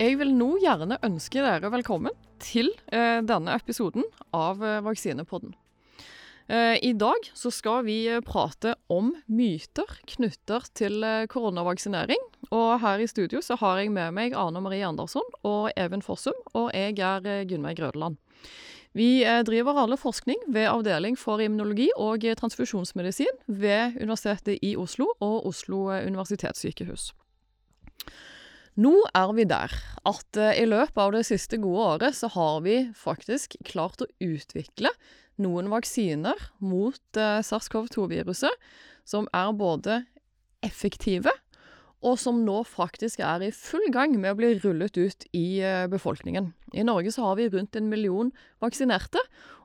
[0.00, 5.52] Jeg vil nå gjerne ønske dere velkommen til eh, denne episoden av eh, Vaksinepodden.
[6.48, 12.24] Eh, I dag så skal vi eh, prate om myter knyttet til eh, koronavaksinering.
[12.48, 16.40] Og her i studio så har jeg med meg Ane Marie Andersson og Even Fossum,
[16.56, 18.16] og jeg er eh, Gunnveig Grødeland.
[18.96, 25.44] Vi driver alle forskning ved Avdeling for immunologi og transfusjonsmedisin ved Universitetet i Oslo og
[25.52, 27.12] Oslo eh, universitetssykehus.
[28.80, 29.72] Nå er vi der
[30.08, 34.08] at eh, i løpet av det siste gode året så har vi faktisk klart å
[34.24, 34.92] utvikle
[35.42, 38.70] noen vaksiner mot eh, SARS-CoV-2-viruset
[39.08, 39.98] som er både
[40.64, 41.34] effektive
[42.00, 45.84] og som nå faktisk er i full gang med å bli rullet ut i eh,
[45.92, 46.52] befolkningen.
[46.72, 48.30] I Norge så har vi rundt en million
[48.64, 49.20] vaksinerte,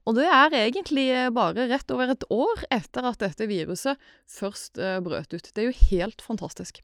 [0.06, 4.78] og det er egentlig eh, bare rett over et år etter at dette viruset først
[4.78, 5.50] eh, brøt ut.
[5.50, 6.84] Det er jo helt fantastisk.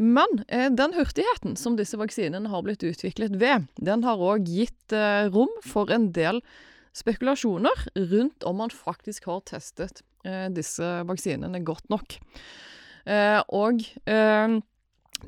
[0.00, 4.96] Men eh, den hurtigheten som disse vaksinene har blitt utviklet ved, den har òg gitt
[5.34, 6.40] rom for en del
[6.96, 10.00] spekulasjoner rundt om man faktisk har testet
[10.56, 12.16] disse vaksinene godt nok.
[13.54, 13.84] Og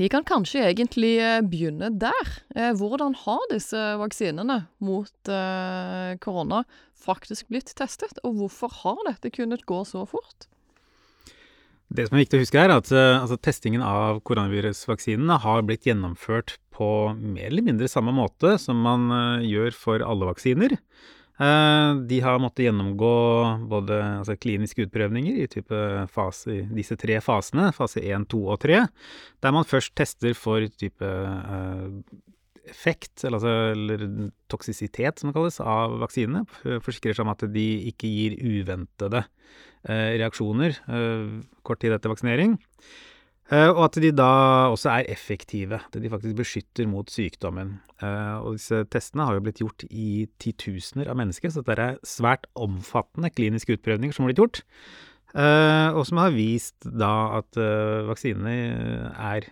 [0.00, 1.12] vi kan kanskje egentlig
[1.46, 2.32] begynne der.
[2.76, 5.30] Hvordan har disse vaksinene mot
[6.24, 6.64] korona
[7.00, 10.48] faktisk blitt testet, og hvorfor har dette kunnet gå så fort?
[11.90, 15.88] Det som er viktig å huske er at eh, altså, testingen av koronavirusvaksinene har blitt
[15.88, 20.76] gjennomført på mer eller mindre samme måte som man eh, gjør for alle vaksiner.
[21.40, 23.14] Eh, de har måttet gjennomgå
[23.70, 25.64] både altså, kliniske utprøvninger i
[26.12, 28.82] fase, disse tre fasene, fase 1, 2 og 3,
[29.40, 31.86] der man først tester for type eh,
[32.68, 36.44] effekt, eller, altså, eller toksisitet som det kalles, av vaksinene.
[36.84, 42.58] Forsikrer seg om at de ikke gir uventede eh, reaksjoner eh, kort tid etter vaksinering.
[43.50, 44.30] Eh, og at de da
[44.70, 47.78] også er effektive, at de faktisk beskytter mot sykdommen.
[47.98, 52.02] Eh, og disse testene har jo blitt gjort i titusener av mennesker, så dette er
[52.06, 54.62] svært omfattende kliniske utprøvninger som har blitt gjort.
[55.30, 58.54] Eh, og som har vist da at eh, vaksinene
[59.14, 59.50] er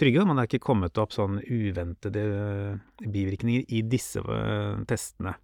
[0.00, 0.24] trygge.
[0.24, 5.36] men Man er ikke kommet opp sånn uventede eh, bivirkninger i disse eh, testene.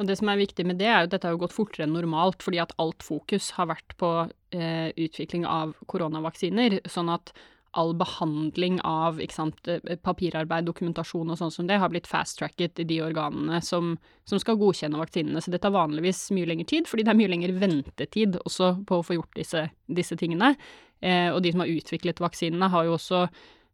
[0.00, 1.92] Og det som er viktig med det, er jo at dette har gått fortere enn
[1.92, 4.10] normalt, fordi at alt fokus har vært på
[4.56, 6.80] eh, utvikling av koronavaksiner.
[6.88, 7.34] Sånn at
[7.78, 12.88] all behandling av sant, eh, papirarbeid, dokumentasjon og sånn som det, har blitt fast-tracket i
[12.88, 13.94] de organene som,
[14.24, 15.42] som skal godkjenne vaksinene.
[15.42, 18.98] Så det tar vanligvis mye lengre tid, fordi det er mye lengre ventetid også på
[18.98, 20.56] å få gjort disse, disse tingene.
[21.00, 23.22] Eh, og de som har utviklet vaksinene, har jo også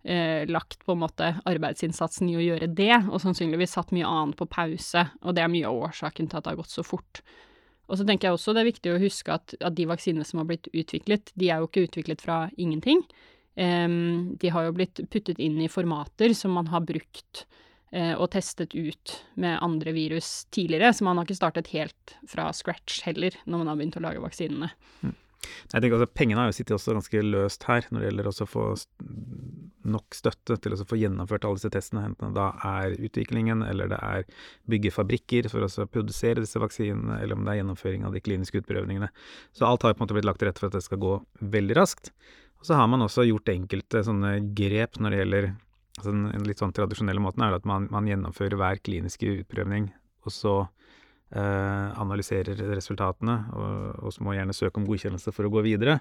[0.04, 4.38] eh, lagt på en måte arbeidsinnsatsen i å gjøre det, og sannsynligvis satt mye annet
[4.38, 7.22] på pause, og det er mye av årsaken til at det har gått så fort.
[7.86, 10.42] Og så tenker jeg også det er viktig å huske at, at de vaksinene som
[10.42, 13.02] har blitt utviklet, de er jo ikke utviklet fra ingenting.
[13.56, 17.46] De har jo blitt puttet inn i formater som man har brukt
[17.88, 22.50] eh, og testet ut med andre virus tidligere, så man har ikke startet helt fra
[22.52, 24.74] scratch heller når man har begynt å lage vaksinene.
[25.46, 28.48] Jeg tenker altså, Pengene har jo sittet også ganske løst her når det gjelder å
[28.50, 28.64] få
[29.86, 34.00] nok støtte til å få gjennomført alle disse testene, enten da er utviklingen, eller det
[34.02, 34.24] er
[34.70, 38.64] bygge fabrikker for å produsere disse vaksinene, eller om det er gjennomføring av de kliniske
[38.64, 39.12] utprøvningene.
[39.54, 41.14] Så alt har på en måte blitt lagt til rette for at det skal gå
[41.54, 42.10] veldig raskt.
[42.60, 45.48] Og så har man også gjort enkelte sånne grep når det gjelder
[45.96, 49.86] altså Den litt sånn tradisjonelle måten er at man, man gjennomfører hver kliniske utprøvning,
[50.28, 50.52] og så
[51.32, 55.94] eh, analyserer resultatene, og, og så må gjerne søke om godkjennelse for å gå videre.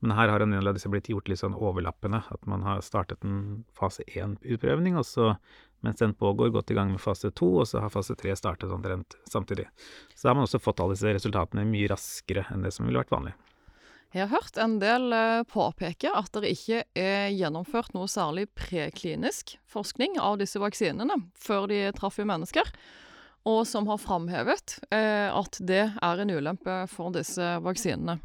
[0.00, 2.22] Men her har en del av disse blitt gjort litt sånn overlappende.
[2.32, 5.34] At man har startet en fase 1-utprøvning, og så
[5.82, 8.70] mens den pågår, gått i gang med fase 2, og så har fase 3 startet
[8.70, 9.66] omtrent samtidig.
[10.14, 13.02] Så da har man også fått alle disse resultatene mye raskere enn det som ville
[13.02, 13.34] vært vanlig.
[14.12, 19.54] Jeg har hørt en del eh, påpeke at det ikke er gjennomført noe særlig preklinisk
[19.72, 22.68] forskning av disse vaksinene før de traff mennesker,
[23.48, 28.18] og som har framhevet eh, at det er en ulempe for disse vaksinene.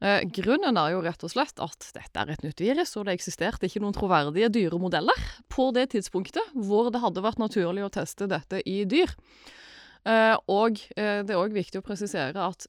[0.00, 3.18] Eh, grunnen er jo rett og slett at dette er et nytt virus, og det
[3.18, 8.30] eksisterte ikke noen troverdige dyremodeller på det tidspunktet hvor det hadde vært naturlig å teste
[8.32, 9.12] dette i dyr.
[10.06, 12.68] Og det er òg viktig å presisere at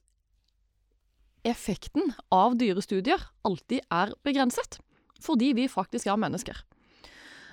[1.46, 4.78] effekten av dyrestudier alltid er begrenset,
[5.22, 6.62] fordi vi faktisk er mennesker.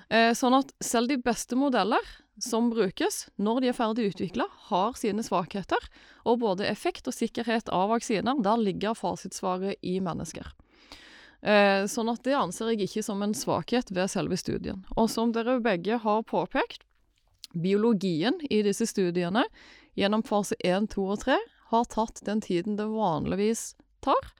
[0.09, 2.01] Eh, sånn at selv de beste modeller
[2.41, 5.81] som brukes når de er ferdig utvikla, har sine svakheter,
[6.25, 10.51] og både effekt og sikkerhet av vaksiner, der ligger fasitsvaret i mennesker.
[11.45, 14.83] Eh, sånn at det anser jeg ikke som en svakhet ved selve studien.
[14.97, 16.83] Og som dere begge har påpekt,
[17.55, 19.45] biologien i disse studiene
[19.95, 21.37] gjennom fase 1, 2 og 3
[21.71, 23.73] har tatt den tiden det vanligvis
[24.05, 24.31] tar.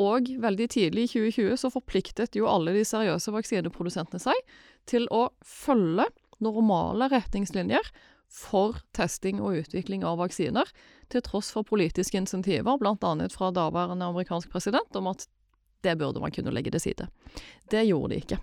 [0.00, 4.54] Og veldig tidlig i 2020 så forpliktet jo alle de seriøse vaksineprodusentene seg
[4.88, 6.06] til å følge
[6.40, 7.90] normale retningslinjer
[8.30, 10.68] for testing og utvikling av vaksiner,
[11.10, 13.14] til tross for politiske insentiver, bl.a.
[13.34, 15.26] fra daværende amerikansk president, om at
[15.82, 17.08] det burde man kunne legge til side.
[17.72, 18.38] Det gjorde de ikke.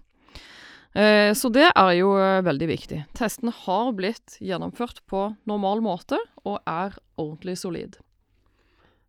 [0.98, 3.00] Eh, så det er jo eh, veldig viktig.
[3.18, 8.00] Testene har blitt gjennomført på normal måte, og er ordentlig solid.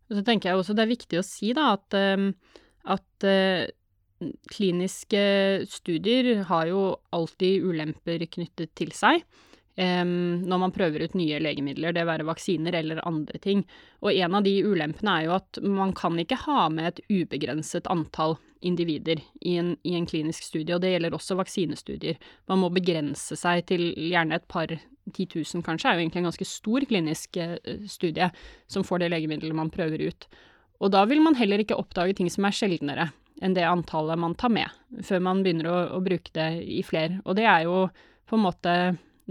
[0.09, 2.31] Så tenker jeg også det er viktig å si da at, ehm,
[2.89, 3.67] at uh,
[4.51, 5.21] kliniske
[5.69, 6.81] studier har jo
[7.15, 9.21] alltid ulemper knyttet til seg
[9.79, 13.63] um, når man prøver ut nye legemidler, det være vaksiner eller andre ting.
[14.03, 17.87] Og en av de ulempene er jo at man kan ikke ha med et ubegrenset
[17.91, 22.19] antall individer i en, i en klinisk studie, og det gjelder også vaksinestudier.
[22.51, 24.71] Man må begrense seg til gjerne et par
[25.13, 27.57] 10 000 kanskje, er jo egentlig en ganske stor klinisk eh,
[27.89, 28.29] studie
[28.69, 30.29] som får det legemiddelet man prøver ut.
[30.79, 33.09] Og da vil man heller ikke oppdage ting som er sjeldnere
[33.43, 34.67] enn det antallet man tar med,
[35.05, 37.21] før man begynner å, å bruke det i fler.
[37.23, 37.85] Og det er jo
[38.27, 38.73] på en måte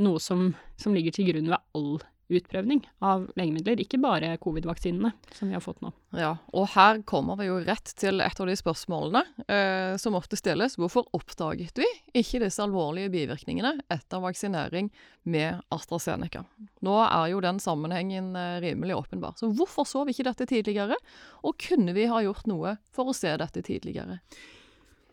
[0.01, 1.99] noe som, som ligger til grunn ved all
[2.29, 5.93] utprøvning av legemidler, ikke bare covid-vaksinene som vi har fått nå.
[6.17, 10.39] Ja, og her kommer vi jo rett til et av de spørsmålene eh, som ofte
[10.41, 10.77] stilles.
[10.81, 14.91] Hvorfor oppdaget vi ikke disse alvorlige bivirkningene etter vaksinering
[15.29, 16.45] med AstraZeneca?
[16.85, 19.37] Nå er jo den sammenhengen eh, rimelig åpenbar.
[19.41, 21.01] Så hvorfor så vi ikke dette tidligere,
[21.45, 24.21] og kunne vi ha gjort noe for å se dette tidligere?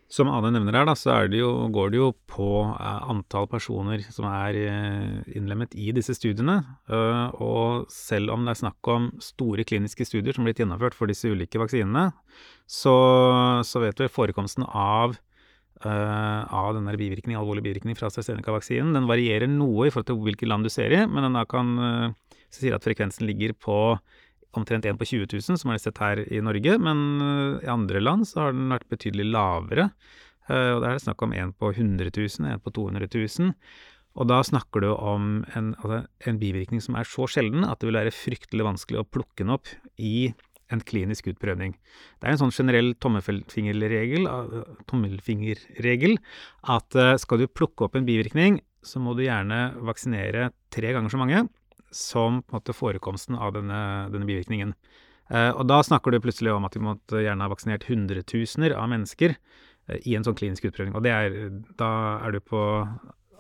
[0.06, 4.04] Som Ane nevner her, da, så det jo, går det jo på eh, antall personer
[4.14, 6.60] som er eh, innlemmet i disse studiene.
[6.86, 10.98] Uh, og selv om det er snakk om store kliniske studier som er blitt gjennomført
[10.98, 12.12] for disse ulike vaksinene,
[12.70, 12.96] så,
[13.66, 15.18] så vet vi forekomsten av,
[15.86, 18.94] av denne bivirkning, alvorlig bivirkning fra AstraZeneca-vaksinen.
[18.96, 22.16] Den varierer noe i forhold til hvilke land du ser i, men den kan
[22.56, 23.78] sier at frekvensen ligger på
[24.60, 28.02] omtrent én på 20 000, som er sett her i Norge, men eh, i andre
[28.04, 29.90] land så har den vært betydelig lavere.
[30.50, 33.54] Eh, og da er det snakk om én på 100 000, én på 200 000.
[34.16, 37.90] Og da snakker du om en, altså en, bivirkning som er så sjelden at det
[37.90, 39.68] vil være fryktelig vanskelig å plukke den opp
[40.00, 40.32] i
[40.74, 41.76] en klinisk utprøvning.
[42.18, 44.26] Det er en sånn generell tommelfingerregel,
[44.90, 46.16] tommelfingerregel
[46.74, 51.12] at eh, skal du plukke opp en bivirkning, så må du gjerne vaksinere tre ganger
[51.12, 51.44] så mange
[51.92, 53.82] som på en måte forekomsten av denne,
[54.14, 54.74] denne bivirkningen.
[55.30, 58.90] Eh, og da snakker du plutselig om at vi måtte gjerne ha vaksinert hundretusener av
[58.92, 60.94] mennesker eh, i en sånn klinisk utprøving.
[60.98, 61.38] Og er,
[61.80, 61.92] da
[62.26, 62.62] er du på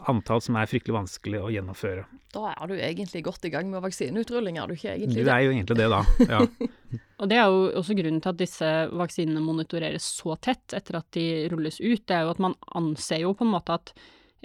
[0.09, 2.05] antall som er fryktelig vanskelig å gjennomføre.
[2.33, 5.25] Da er du egentlig godt i gang med vaksineutrulling, er du ikke egentlig det?
[5.25, 6.01] Du er jo egentlig det, da.
[6.29, 6.41] Ja.
[7.21, 11.09] og det er jo også grunnen til at disse vaksinene monitoreres så tett etter at
[11.15, 12.03] de rulles ut.
[12.03, 13.93] Det er jo at man anser jo på en måte at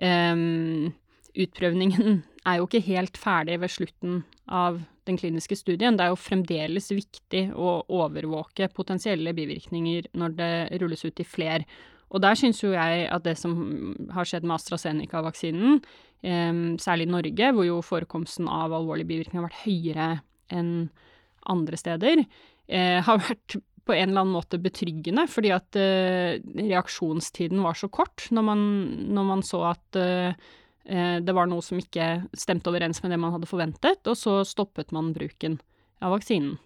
[0.01, 0.91] um,
[1.35, 5.97] utprøvningen er jo ikke helt ferdig ved slutten av den kliniske studien.
[5.97, 10.53] Det er jo fremdeles viktig å overvåke potensielle bivirkninger når det
[10.83, 11.67] rulles ut i fler.
[12.11, 13.55] Og der syns jo jeg at det som
[14.15, 15.81] har skjedd med AstraZeneca-vaksinen,
[16.23, 16.53] eh,
[16.83, 20.11] særlig i Norge, hvor jo forekomsten av alvorlige bivirkninger har vært høyere
[20.51, 20.91] enn
[21.51, 22.25] andre steder,
[22.69, 27.89] eh, har vært på en eller annen måte betryggende, fordi at eh, reaksjonstiden var så
[27.89, 28.65] kort når man,
[29.11, 30.51] når man så at eh,
[30.85, 34.95] det var noe som ikke stemte overens med det man hadde forventet, og så stoppet
[34.97, 35.59] man bruken
[36.01, 36.57] av vaksinen.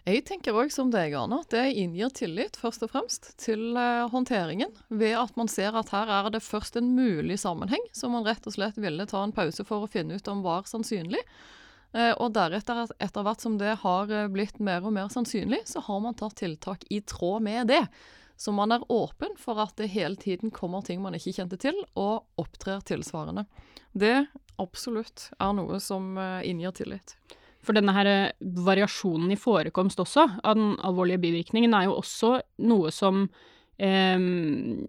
[0.01, 3.77] Jeg tenker òg som deg, Arne, at det inngir tillit, først og fremst, til
[4.09, 4.71] håndteringen.
[4.89, 8.47] Ved at man ser at her er det først en mulig sammenheng, som man rett
[8.49, 11.21] og slett ville ta en pause for å finne ut om var sannsynlig.
[11.91, 15.83] Eh, og deretter, etter hvert som det har eh, blitt mer og mer sannsynlig, så
[15.83, 17.83] har man tatt tiltak i tråd med det.
[18.39, 21.77] Så man er åpen for at det hele tiden kommer ting man ikke kjente til,
[21.99, 23.43] og opptrer tilsvarende.
[23.91, 24.23] Det
[24.61, 27.17] absolutt er noe som eh, inngir tillit.
[27.61, 28.07] For denne her
[28.39, 33.27] variasjonen i forekomst også, av den alvorlige bivirkningen, er jo også noe som
[33.81, 34.83] Um,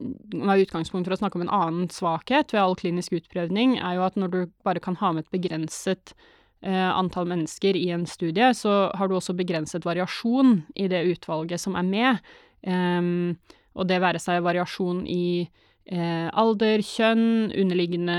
[0.53, 4.19] utgangspunkt for å snakke om en annen svakhet ved all klinisk utprøvning, er jo at
[4.21, 6.13] når du bare kan ha med et begrenset
[6.63, 11.75] antall mennesker i en studie, så har du også begrenset variasjon i det utvalget som
[11.75, 12.31] er med.
[12.63, 13.35] Um,
[13.75, 15.49] og det være seg variasjon i
[15.91, 18.19] eh, alder, kjønn, underliggende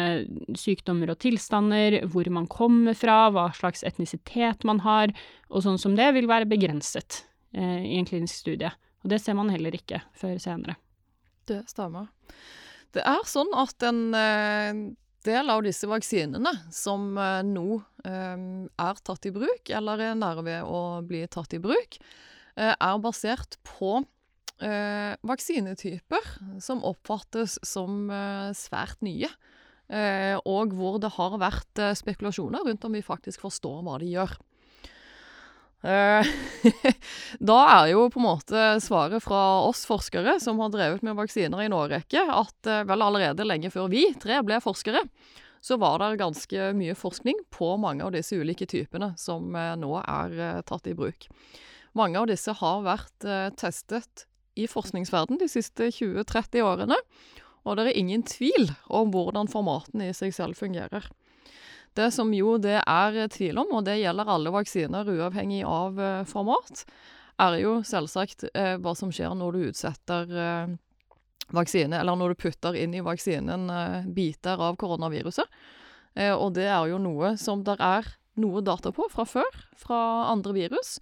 [0.59, 5.13] sykdommer og tilstander, hvor man kommer fra, hva slags etnisitet man har,
[5.49, 7.23] og sånn som det vil være begrenset
[7.55, 8.73] eh, i en klinisk studie.
[9.03, 10.77] Og det ser man heller ikke før senere.
[11.49, 12.09] Det stemmer.
[12.93, 14.83] Det er sånn at en eh,
[15.27, 18.43] del av disse vaksinene som eh, nå eh,
[18.85, 21.99] er tatt i bruk, eller er nære ved å bli tatt i bruk,
[22.55, 24.01] eh, er basert på
[24.63, 26.27] vaksinetyper
[26.63, 28.05] som oppfattes som
[28.55, 29.27] svært nye.
[30.47, 34.37] Og hvor det har vært spekulasjoner rundt om vi faktisk forstår hva de gjør.
[35.83, 36.27] Eh,
[37.43, 41.59] da er jo på en måte svaret fra oss forskere som har drevet med vaksiner
[41.59, 45.03] i en årrekke, at eh, vel allerede lenge før vi tre ble forskere,
[45.63, 49.97] så var det ganske mye forskning på mange av disse ulike typene som eh, nå
[49.99, 51.27] er tatt i bruk.
[51.99, 53.25] Mange av disse har vært
[53.59, 54.23] testet
[54.57, 56.97] i forskningsverden de siste 20-30 årene,
[57.63, 61.05] og det er ingen tvil om hvordan formatene i seg selv fungerer.
[61.93, 66.23] Det som jo det er tvil om, og det gjelder alle vaksiner uavhengig av eh,
[66.29, 66.85] format,
[67.41, 70.73] er jo selvsagt eh, hva som skjer når du utsetter eh,
[71.53, 75.61] vaksine, eller når du putter inn i vaksinen eh, biter av koronaviruset.
[76.15, 78.09] Eh, og det er jo noe som der er
[78.41, 79.99] noe data på fra før, fra
[80.31, 80.97] andre virus.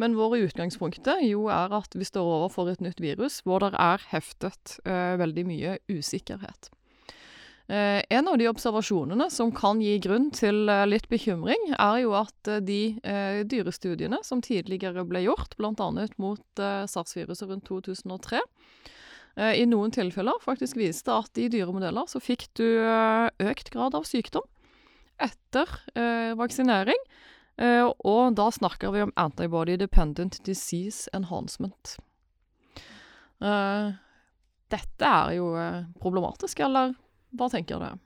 [0.00, 4.06] Men vår utgangspunktet jo er at vi står overfor et nytt virus hvor det er
[4.10, 6.72] heftet eh, veldig mye usikkerhet.
[7.68, 12.14] Eh, en av de observasjonene som kan gi grunn til eh, litt bekymring, er jo
[12.18, 15.90] at eh, de dyrestudiene som tidligere ble gjort, bl.a.
[16.18, 18.40] mot sars-viruset rundt 2003,
[19.38, 24.08] eh, i noen tilfeller faktisk viste at i dyremodeller så fikk du økt grad av
[24.08, 24.48] sykdom
[25.22, 25.68] etter
[26.34, 26.98] vaksinering.
[28.02, 31.92] Og da snakker vi om antibody dependent disease enhancement.
[34.72, 35.52] Dette er jo
[36.02, 36.96] problematisk, eller
[37.38, 38.02] hva tenker du?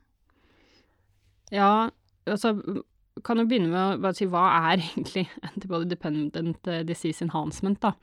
[1.55, 1.89] Ja,
[2.27, 2.57] altså
[3.25, 7.81] kan jo begynne med å bare si hva er egentlig antibody dependent eh, disease enhancement,
[7.83, 7.95] da.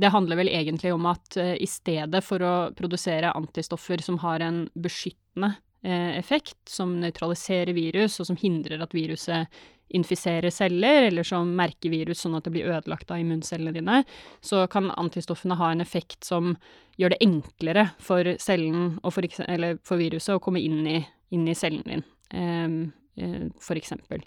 [0.00, 4.40] Det handler vel egentlig om at uh, i stedet for å produsere antistoffer som har
[4.44, 5.50] en beskyttende
[5.82, 11.92] eh, effekt, som nøytraliserer virus, og som hindrer at viruset infiserer celler, eller som merker
[11.92, 14.02] virus sånn at det blir ødelagt av immuncellene dine,
[14.40, 16.54] så kan antistoffene ha en effekt som
[17.00, 20.98] gjør det enklere for cellen, for, eller for viruset, å komme inn i,
[21.34, 24.24] inn i cellen din, eh, for eksempel.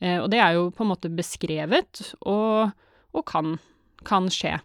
[0.00, 2.72] Eh, og det er jo på en måte beskrevet, og,
[3.16, 3.56] og kan,
[4.06, 4.56] kan skje.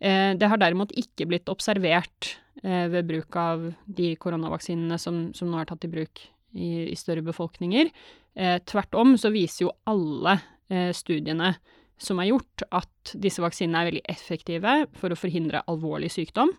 [0.00, 5.58] Eh, det har derimot ikke blitt observert ved bruk av de koronavaksinene som, som nå
[5.60, 6.22] er tatt i bruk
[6.54, 7.90] i, i større befolkninger.
[8.34, 10.38] Eh, tvert om så viser jo alle
[10.70, 11.54] eh, studiene
[12.00, 16.50] som er gjort, at disse vaksinene er veldig effektive for å forhindre alvorlig sykdom,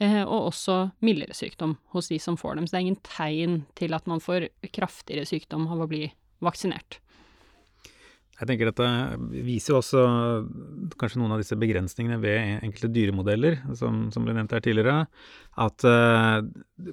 [0.00, 2.66] eh, og også mildere sykdom hos de som får dem.
[2.66, 6.06] Så det er ingen tegn til at man får kraftigere sykdom av å bli
[6.44, 7.00] vaksinert.
[8.38, 8.88] Jeg tenker dette
[9.42, 10.02] viser jo også
[11.00, 15.08] kanskje noen av disse begrensningene ved enkelte dyremodeller, som, som ble nevnt her tidligere.
[15.58, 16.38] At uh,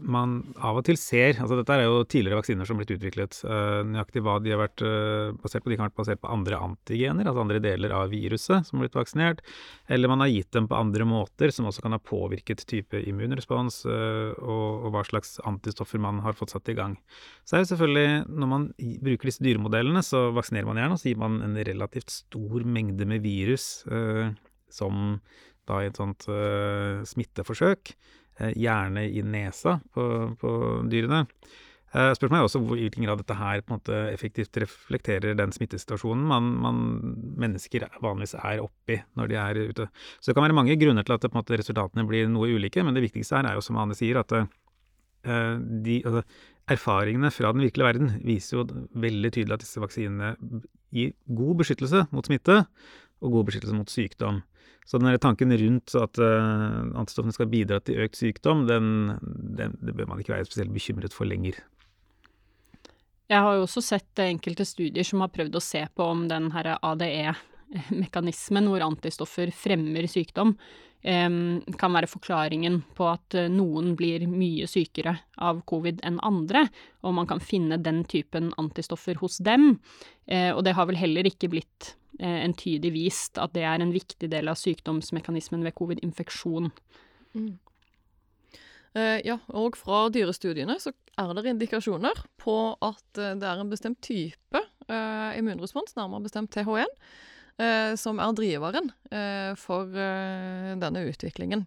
[0.01, 3.37] man av og til ser Altså dette er jo tidligere vaksiner som har blitt utviklet.
[3.45, 5.69] Uh, nøyaktig hva de har vært uh, basert på.
[5.69, 8.87] De kan ha vært basert på andre antigener, altså andre deler av viruset som har
[8.87, 9.43] blitt vaksinert.
[9.91, 13.83] Eller man har gitt dem på andre måter, som også kan ha påvirket type immunrespons,
[13.85, 16.97] og, og hva slags antistoffer man har fått satt i gang.
[17.45, 18.67] Så er det selvfølgelig, når man
[19.05, 23.05] bruker disse dyremodellene, så vaksinerer man gjerne, og så gir man en relativt stor mengde
[23.09, 23.69] med virus,
[24.73, 25.19] som
[25.69, 26.25] da i et sånt
[27.13, 27.93] smitteforsøk,
[28.35, 30.09] gjerne i nesa på,
[30.41, 30.51] på
[30.91, 31.25] dyrene.
[31.95, 35.53] Eh, Spørsmålet er også i hvilken grad dette her på en måte effektivt reflekterer den
[35.55, 36.81] smittesituasjonen man, man
[37.39, 39.87] mennesker vanligvis er oppi når de er ute.
[40.19, 43.05] Så det kan være mange grunner til at måte, resultatene blir noe ulike, men det
[43.05, 46.25] viktigste her er jo som Anne sier, at uh, de, altså,
[46.75, 48.67] erfaringene fra den virkelige verden viser jo
[49.05, 50.33] veldig tydelig at disse vaksinene
[50.95, 52.65] gir god beskyttelse mot smitte
[53.23, 54.43] og god beskyttelse mot sykdom.
[54.85, 59.17] Så den tanken rundt at uh, antistoffene skal bidra til økt sykdom, den,
[59.57, 61.57] den, det bør man ikke være spesielt bekymret for lenger.
[63.25, 66.51] Jeg har jo også sett enkelte studier som har prøvd å se på om den
[66.53, 70.53] ADE-mekanismen, hvor antistoffer fremmer sykdom,
[71.05, 76.65] kan være forklaringen på at eh, noen blir mye sykere av covid enn andre,
[77.05, 79.75] og man kan finne den typen antistoffer hos dem.
[80.25, 83.93] Eh, og det har vel heller ikke blitt eh, entydig vist at det er en
[83.93, 86.73] viktig del av sykdomsmekanismen ved covid-infeksjon.
[87.35, 87.55] Mm.
[88.95, 94.61] ja, og fra dyrestudiene så er det indikasjoner på at det er en bestemt type
[95.35, 97.33] immunrespons, nærmere bestemt TH1, eh,
[97.95, 101.65] som er driveren eh, for eh, denne utviklingen.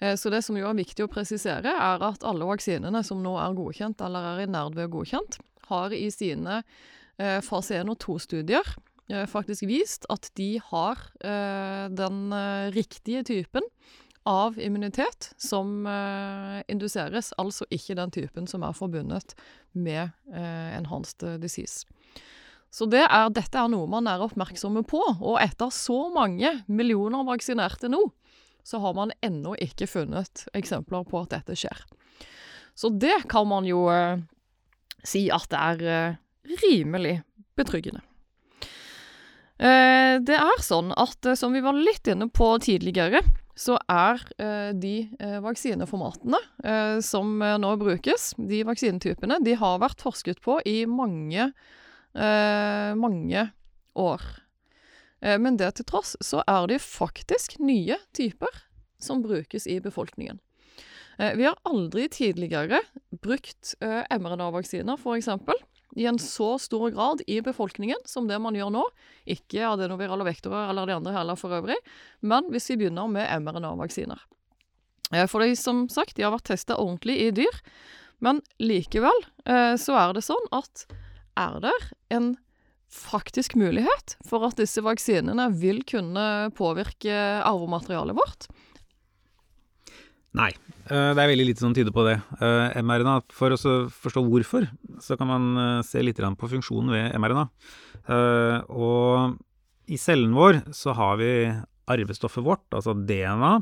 [0.00, 3.36] Eh, Så det som jo er viktig å presisere, er at alle vaksinene som nå
[3.38, 6.62] er godkjent, eller er i nærd ved godkjent, har i sine
[7.18, 8.66] eh, fase 1 og 2-studier
[9.10, 13.62] eh, faktisk vist at de har eh, den eh, riktige typen
[14.28, 19.34] av immunitet som eh, induseres, altså ikke den typen som er forbundet
[19.74, 21.86] med eh, enhanced disease.
[22.72, 27.26] Så det er, dette er noe man er oppmerksomme på, og etter så mange millioner
[27.28, 28.06] vaksinerte nå,
[28.64, 31.82] så har man ennå ikke funnet eksempler på at dette skjer.
[32.74, 34.22] Så det kan man jo eh,
[35.04, 36.16] si at det er eh,
[36.62, 37.18] rimelig
[37.58, 38.00] betryggende.
[39.60, 43.20] Eh, det er sånn at, eh, som vi var litt inne på tidligere,
[43.52, 46.40] så er eh, de eh, vaksineformatene
[47.04, 51.50] som nå brukes, de vaksinetypene, de har vært forsket på i mange,
[52.12, 53.46] mange
[53.96, 54.22] år.
[55.40, 58.52] men det til tross så er det faktisk nye typer
[59.00, 60.40] som brukes i befolkningen.
[61.16, 62.82] vi har aldri tidligere
[63.22, 65.28] brukt mRNA-vaksiner, f.eks
[65.96, 68.82] i en så stor grad i befolkningen som det man gjør nå.
[69.28, 71.76] Ikke adenovirale vektorer eller de andre heller for øvrig,
[72.20, 74.20] men hvis vi begynner med mRNA-vaksiner.
[75.12, 77.60] Eh, for de, som sagt, de har vært testa ordentlig i dyr,
[78.24, 80.86] men likevel eh, så er det sånn at
[81.38, 81.76] er det
[82.14, 82.34] en
[82.92, 88.50] faktisk mulighet for at disse vaksinene vil kunne påvirke arvematerialet vårt?
[90.36, 90.48] Nei,
[90.88, 92.18] eh, det er veldig lite som tyder på det.
[92.40, 93.58] Eh, mRNA, For å
[93.92, 94.68] forstå hvorfor,
[95.00, 97.48] så kan man eh, se litt på funksjonen ved mRNA.
[98.72, 99.36] Og
[99.92, 101.32] i cellen vår så har vi
[101.90, 103.52] arvestoffet vårt, altså DNA,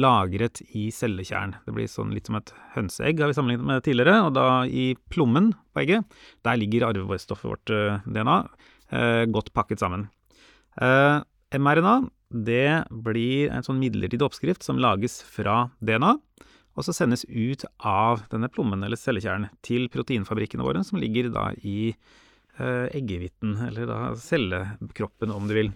[0.00, 1.56] lagret i cellekjern.
[1.66, 4.20] Det blir sånn litt som et hønseegg, har vi sammenlignet med tidligere.
[4.26, 7.74] Og da i plommen på egget, der ligger arvestoffet vårt,
[8.08, 8.38] DNA,
[9.28, 10.08] godt pakket sammen.
[10.78, 11.98] mRNA
[12.28, 16.16] det blir en sånn midlertidig oppskrift som lages fra DNA,
[16.78, 21.48] og så sendes ut av denne plommen eller cellekjernen til proteinfabrikkene våre, som ligger da
[21.66, 25.72] i eh, eggehviten, eller da cellekroppen, om du vil.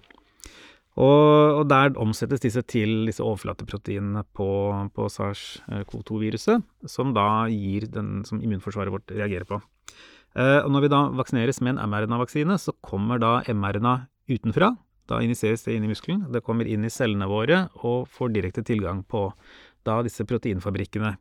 [0.92, 4.48] Og, og, der omsettes disse til disse overflateproteinene på,
[4.92, 9.62] på SARS-CoV-2-viruset, som da gir den som immunforsvaret vårt reagerer på.
[10.36, 13.96] Eh, og når vi da vaksineres med en mRNA-vaksine, så kommer da mRNA
[14.28, 14.74] utenfra,
[15.08, 18.64] da injiseres det inn i muskelen, det kommer inn i cellene våre og får direkte
[18.64, 19.30] tilgang på
[19.88, 21.16] da disse proteinfabrikkene.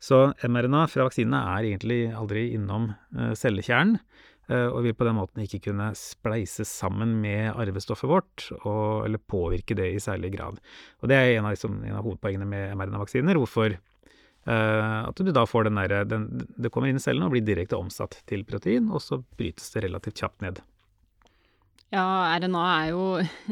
[0.00, 3.98] Så mRNA fra vaksinene er egentlig aldri innom uh, cellekjernen,
[4.48, 9.76] og vil på den måten ikke kunne spleises sammen med arvestoffet vårt, og, eller påvirke
[9.78, 10.60] det i særlig grad.
[11.00, 15.32] Og det er en av, liksom, en av hovedpoengene med mRNA-vaksiner, hvorfor uh, at du
[15.32, 18.92] da får den derre Det kommer inn i cellene og blir direkte omsatt til protein,
[18.92, 20.60] og så brytes det relativt kjapt ned.
[21.94, 22.04] Ja,
[22.40, 23.04] RNA er jo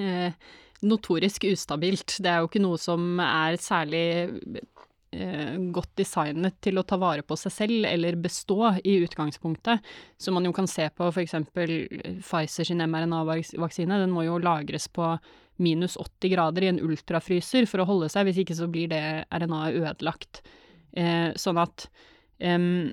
[0.02, 0.34] eh,
[0.82, 2.16] notorisk ustabilt.
[2.22, 4.64] Det er jo ikke noe som er særlig eh,
[5.12, 9.84] godt designet til å ta vare på seg selv eller bestå i utgangspunktet.
[10.16, 11.36] Som man jo kan se på f.eks.
[11.52, 14.00] Pfizer sin mRNA-vaksine.
[14.00, 15.14] Den må jo lagres på
[15.62, 19.04] minus 80 grader i en ultrafryser for å holde seg, hvis ikke så blir det
[19.28, 20.42] RNA-et ødelagt.
[20.92, 21.86] Eh, sånn at
[22.40, 22.90] um,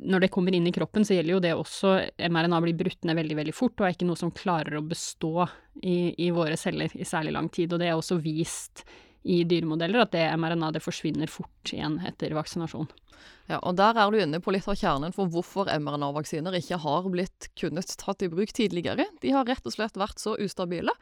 [0.00, 1.94] når det kommer inn i kroppen, så gjelder jo det også
[2.30, 5.46] mRNA blir brutt ned veldig veldig fort, og er ikke noe som klarer å bestå
[5.82, 7.72] i, i våre celler i særlig lang tid.
[7.72, 8.84] Og det er også vist
[9.22, 12.88] i dyremodeller at det mRNA det forsvinner fort igjen etter vaksinasjon.
[13.50, 17.08] Ja, og Der er du inne på litt av kjernen for hvorfor mRNA-vaksiner ikke har
[17.10, 19.08] blitt kunnet tatt i bruk tidligere.
[19.20, 20.94] De har rett og slett vært så ustabile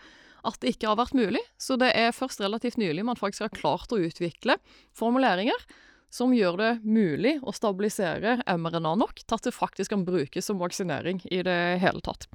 [0.46, 1.42] at det ikke har vært mulig.
[1.60, 4.58] Så det er først relativt nylig man faktisk har klart å utvikle
[4.96, 5.68] formuleringer
[6.10, 10.60] som gjør det mulig å stabilisere mRNA nok til at det faktisk kan brukes som
[10.60, 12.30] vaksinering i det hele tatt.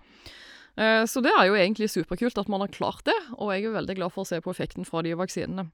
[0.75, 3.75] Eh, så det er jo egentlig superkult at man har klart det, og jeg er
[3.75, 5.67] veldig glad for å se på effekten fra de vaksinene.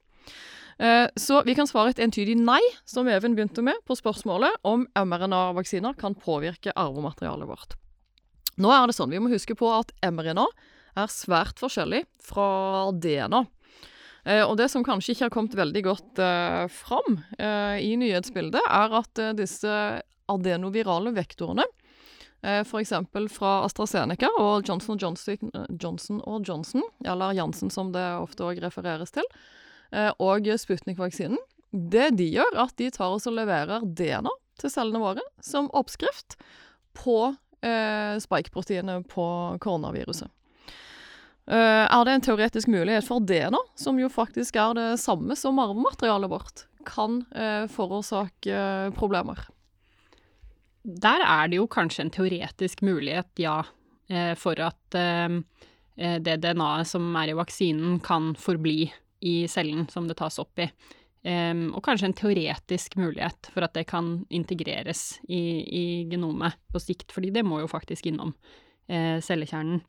[0.79, 4.85] Eh, så vi kan svare et entydig nei, som Even begynte med, på spørsmålet om
[4.95, 7.77] mRNA-vaksiner kan påvirke arvematerialet vårt.
[8.59, 10.47] Nå er det sånn, Vi må huske på at mRNA
[10.99, 13.45] er svært forskjellig fra DNA.
[14.25, 16.23] Eh, og det som kanskje ikke har kommet veldig godt
[16.75, 19.71] fram i nyhetsbildet, er at disse
[20.29, 21.63] adenovirale vektorene,
[22.41, 22.93] f.eks.
[23.33, 29.27] fra AstraZeneca og Johnson Johnson, Johnson Johnson, eller Janssen som det ofte òg refereres til,
[29.91, 31.39] eh, og Sputnik-vaksinen,
[31.71, 36.37] det de gjør, at de tar og leverer DNA til cellene våre som oppskrift
[36.97, 39.25] på eh, spike-proteinet på
[39.61, 40.31] koronaviruset.
[41.49, 45.61] Eh, er det en teoretisk mulighet for DNA, som jo faktisk er det samme som
[45.61, 49.41] arvematerialet vårt, kan eh, forårsake uh, problemer?
[50.89, 53.59] Der er det jo kanskje en teoretisk mulighet, ja,
[54.39, 54.95] for at
[55.99, 58.87] det DNA-et som er i vaksinen, kan forbli
[59.21, 60.65] i cellen som det tas opp i.
[61.19, 66.81] Um, og kanskje en teoretisk mulighet for at det kan integreres i, i genomet på
[66.81, 68.33] sikt, fordi det må jo faktisk innom
[68.89, 69.83] cellekjernen.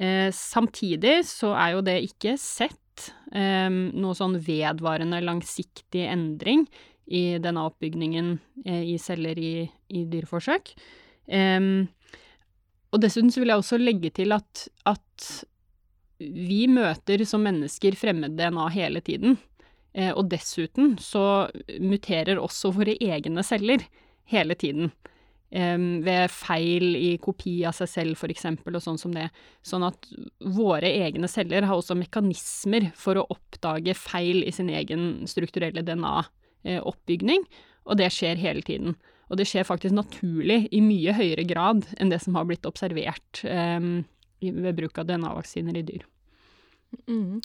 [0.00, 6.64] Eh, samtidig så er jo det ikke sett eh, noe sånn vedvarende langsiktig endring
[7.06, 8.34] i denne oppbygningen
[8.64, 9.54] eh, i celler i,
[9.88, 10.74] i dyreforsøk.
[12.90, 15.26] og dessuten så vil jeg også legge til at, at
[16.20, 19.38] vi møter som mennesker fremmed-DNA hele tiden.
[19.92, 21.48] Eh, og dessuten så
[21.82, 23.86] muterer også våre egne celler
[24.30, 24.92] hele tiden.
[25.50, 29.24] ved feil i kopi av seg selv, f.eks., og sånn som det.
[29.66, 30.06] Sånn at
[30.38, 35.82] våre egne celler har også mekanismer for å oppdage feil i sin egen strukturelle
[36.64, 37.46] DNA-oppbygning,
[37.88, 38.96] og det skjer hele tiden.
[39.30, 43.44] Og det skjer faktisk naturlig i mye høyere grad enn det som har blitt observert
[43.46, 44.02] um,
[44.40, 46.06] ved bruk av DNA-vaksiner i dyr.
[47.06, 47.38] Mm.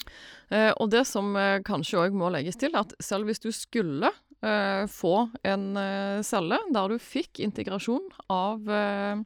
[0.50, 4.10] Eh, og det som eh, kanskje òg må legges til, at selv hvis du skulle
[4.42, 9.22] eh, få en eh, celle der du fikk integrasjon av eh,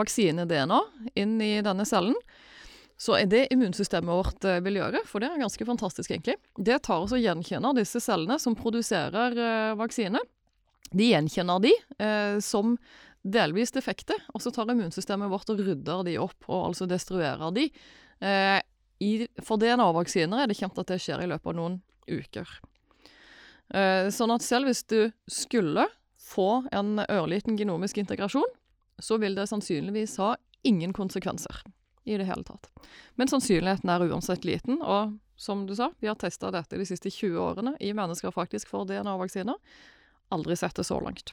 [0.00, 0.80] vaksine-DNA
[1.20, 2.16] inn i denne cellen,
[3.00, 6.36] så er det immunsystemet vårt eh, vil gjøre, for det er ganske fantastisk, egentlig.
[6.56, 9.36] Det tar oss og gjenkjenner disse cellene som produserer
[9.80, 10.20] vaksine.
[10.90, 11.70] De gjenkjenner de
[12.42, 12.74] som
[13.22, 17.68] delvis defekte, og så tar immunsystemet vårt og rydder de opp, og altså destruerer de.
[19.00, 21.78] I, for DNA-vaksiner er det kjent at det skjer i løpet av noen
[22.10, 22.50] uker.
[23.74, 25.86] Eh, sånn at selv hvis du skulle
[26.30, 28.48] få en ørliten genomisk integrasjon,
[29.00, 30.34] så vil det sannsynligvis ha
[30.66, 31.62] ingen konsekvenser
[32.04, 32.70] i det hele tatt.
[33.20, 37.12] Men sannsynligheten er uansett liten, og som du sa, vi har testa dette de siste
[37.12, 39.56] 20 årene i mennesker faktisk for DNA-vaksiner.
[40.34, 41.32] Aldri sett det så langt.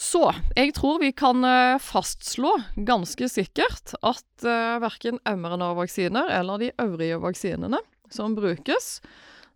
[0.00, 0.22] Så
[0.56, 2.54] jeg tror vi kan eh, fastslå
[2.88, 9.00] ganske sikkert at uh, verken mRNA-vaksiner eller de øvrige vaksinene som brukes,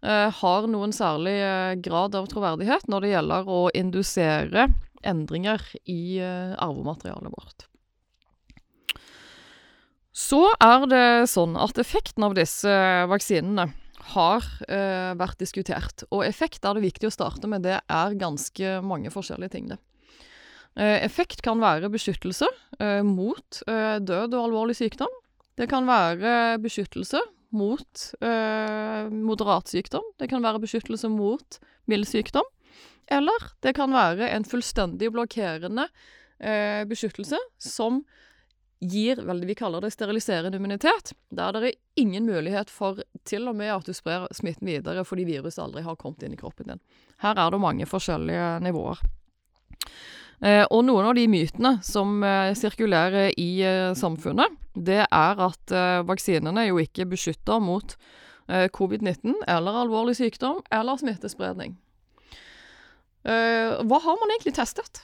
[0.05, 4.69] uh, har noen særlig eh, grad av troverdighet når det gjelder å indusere
[5.05, 7.67] endringer i eh, arvematerialet vårt.
[10.15, 12.71] Så er det sånn at effekten av disse
[13.11, 13.67] vaksinene
[14.15, 16.05] har eh, vært diskutert.
[16.15, 17.65] Og effekt er det viktig å starte med.
[17.67, 19.81] Det er ganske mange forskjellige ting, det.
[20.79, 22.47] Eh, effekt kan være beskyttelse
[22.79, 25.11] eh, mot død og alvorlig sykdom.
[25.59, 27.21] Det kan være beskyttelse
[27.55, 30.05] mot eh, moderat sykdom.
[30.19, 31.59] Det kan være beskyttelse mot
[31.91, 32.47] mild sykdom.
[33.11, 35.87] Eller det kan være en fullstendig blokkerende
[36.41, 38.03] eh, beskyttelse som
[38.91, 43.57] gir veldig, vi kaller det steriliserende immunitet, der det er ingen mulighet for til og
[43.59, 46.83] med at du sprer smitten videre fordi viruset aldri har kommet inn i kroppen din.
[47.25, 49.01] Her er det mange forskjellige nivåer.
[50.45, 55.75] Eh, og noen av de mytene som eh, sirkulerer i eh, samfunnet, det er at
[56.09, 57.95] vaksinene jo ikke beskytter mot
[58.51, 61.79] eh, covid-19 eller alvorlig sykdom eller smittespredning.
[63.25, 64.99] Hva har man egentlig testet?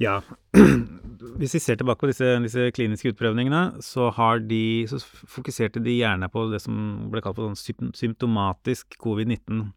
[0.00, 0.22] Ja,
[1.40, 4.08] hvis vi ser tilbake på disse, disse kliniske utprøvningene, så,
[4.48, 9.68] de, så, fokuserte de gjerne på det som ble kalt for sånn symptomatisk covid-19.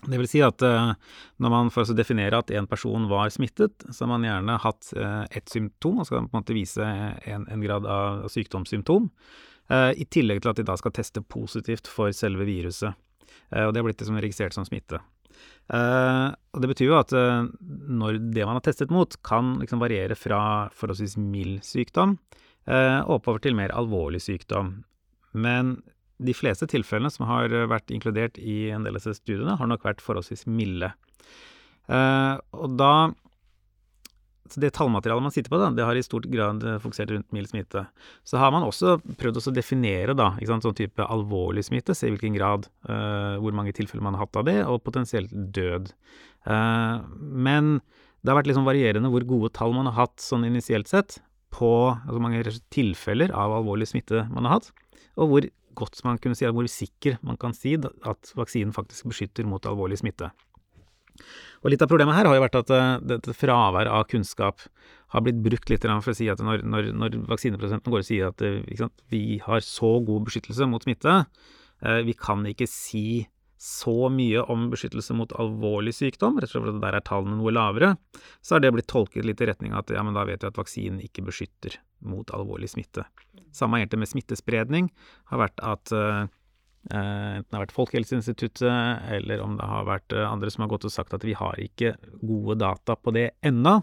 [0.00, 0.94] Det vil si at uh,
[1.44, 4.94] når man for å definere at en person var smittet, så har man gjerne hatt
[4.96, 6.88] uh, ett symptom, og skal på en måte vise
[7.28, 9.10] en, en grad av sykdomssymptom,
[9.74, 12.96] uh, i tillegg til at de da skal teste positivt for selve viruset.
[13.50, 15.02] og det har blitt liksom registrert som smitte.
[15.70, 20.40] Og Det betyr jo at når det man har testet mot, kan liksom variere fra
[20.74, 22.16] forholdsvis mild sykdom
[22.66, 24.72] oppover til mer alvorlig sykdom.
[25.30, 25.76] Men
[26.20, 29.86] de fleste tilfellene som har vært inkludert i en del av disse studiene, har nok
[29.86, 30.90] vært forholdsvis milde.
[31.90, 32.92] Uh, og da
[34.52, 37.50] så Det tallmaterialet man sitter på, da, det har i stort grad fokusert rundt mild
[37.50, 37.84] smitte.
[38.26, 42.14] Så har man også prøvd å definere da, sant, sånn type alvorlig smitte, se i
[42.14, 45.92] hvilken grad, uh, hvor mange tilfeller man har hatt av det, og potensielt død.
[46.48, 47.78] Uh, men
[48.20, 51.20] det har vært liksom varierende hvor gode tall man har hatt sånn initielt sett
[51.54, 54.70] på altså mange tilfeller av alvorlig smitte man har hatt,
[55.18, 59.48] og hvor godt man kunne si, hvor sikker man kan si at vaksinen faktisk beskytter
[59.48, 60.30] mot alvorlig smitte.
[61.60, 64.64] Og Litt av problemet her har jo vært at uh, dette fraværet av kunnskap
[65.10, 68.30] har blitt brukt litt for å si at når, når, når vaksineprodusenten går og sier
[68.30, 68.44] at
[68.78, 73.26] sant, vi har så god beskyttelse mot smitte, uh, vi kan ikke si
[73.60, 77.52] så mye om beskyttelse mot alvorlig sykdom, rett og slett fordi der er tallene noe
[77.52, 77.90] lavere,
[78.40, 80.48] så har det blitt tolket litt i retning av at ja, men da vet vi
[80.48, 81.76] at vaksinen ikke beskytter
[82.08, 83.04] mot alvorlig smitte.
[83.52, 84.88] Samme gjelder med smittespredning,
[85.28, 85.92] har vært at
[86.88, 90.86] enten det har vært Folkehelseinstituttet, eller om det har vært uh, andre som har gått
[90.88, 93.76] og sagt at vi har ikke gode data på det ennå,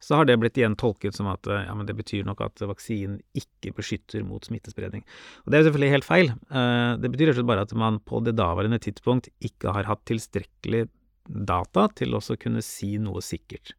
[0.00, 2.64] så har det blitt igjen tolket som at uh, ja, men det betyr nok at
[2.64, 5.04] vaksinen ikke beskytter mot smittespredning.
[5.44, 6.32] Og det er jo selvfølgelig helt feil.
[6.48, 10.06] det betyr rett og slett bare at man på det daværende tidspunkt ikke har hatt
[10.08, 10.86] tilstrekkelig
[11.28, 13.76] data til å kunne si noe sikkert.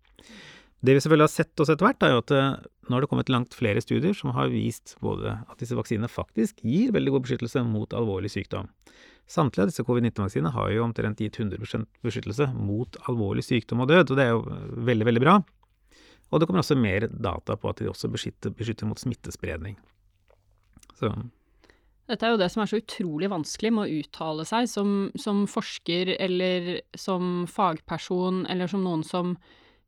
[0.79, 2.51] Det vi selvfølgelig har sett oss etter hvert, er jo at eh,
[2.87, 6.63] nå har det kommet langt flere studier som har vist både at disse vaksinene faktisk
[6.63, 8.69] gir veldig god beskyttelse mot alvorlig sykdom.
[9.29, 14.07] Samtlige av disse covid-19-vaksinene har jo omtrent gitt 100% beskyttelse mot alvorlig sykdom og død,
[14.07, 15.35] og det er jo veldig, veldig bra.
[16.29, 19.77] Og det kommer også mer data på at de også beskytter, beskytter mot smittespredning.
[20.97, 21.11] Så
[22.09, 25.43] dette er jo det som er så utrolig vanskelig med å uttale seg som, som
[25.49, 29.35] forsker eller som fagperson eller som noen som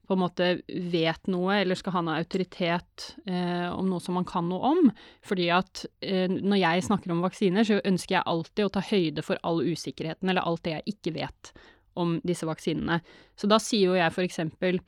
[0.08, 4.28] på en måte vet noe eller skal ha noe autoritet eh, om noe som man
[4.28, 4.90] kan noe om.
[5.26, 9.26] Fordi at eh, når jeg snakker om vaksiner, så ønsker jeg alltid å ta høyde
[9.26, 11.54] for all usikkerheten eller alt det jeg ikke vet
[12.00, 13.02] om disse vaksinene.
[13.40, 14.80] Så da sier jo jeg eksempel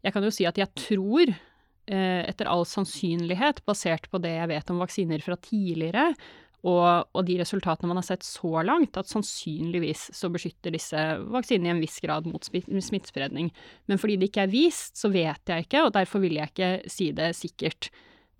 [0.00, 4.48] Jeg kan jo si at jeg tror, eh, etter all sannsynlighet, basert på det jeg
[4.48, 6.14] vet om vaksiner fra tidligere,
[6.60, 11.00] og, og, de resultatene man har sett så langt, at sannsynligvis så beskytter disse
[11.32, 13.48] vaksinene i en viss grad mot smittespredning.
[13.88, 16.70] Men fordi det ikke er vist, så vet jeg ikke, og derfor vil jeg ikke
[16.92, 17.88] si det sikkert.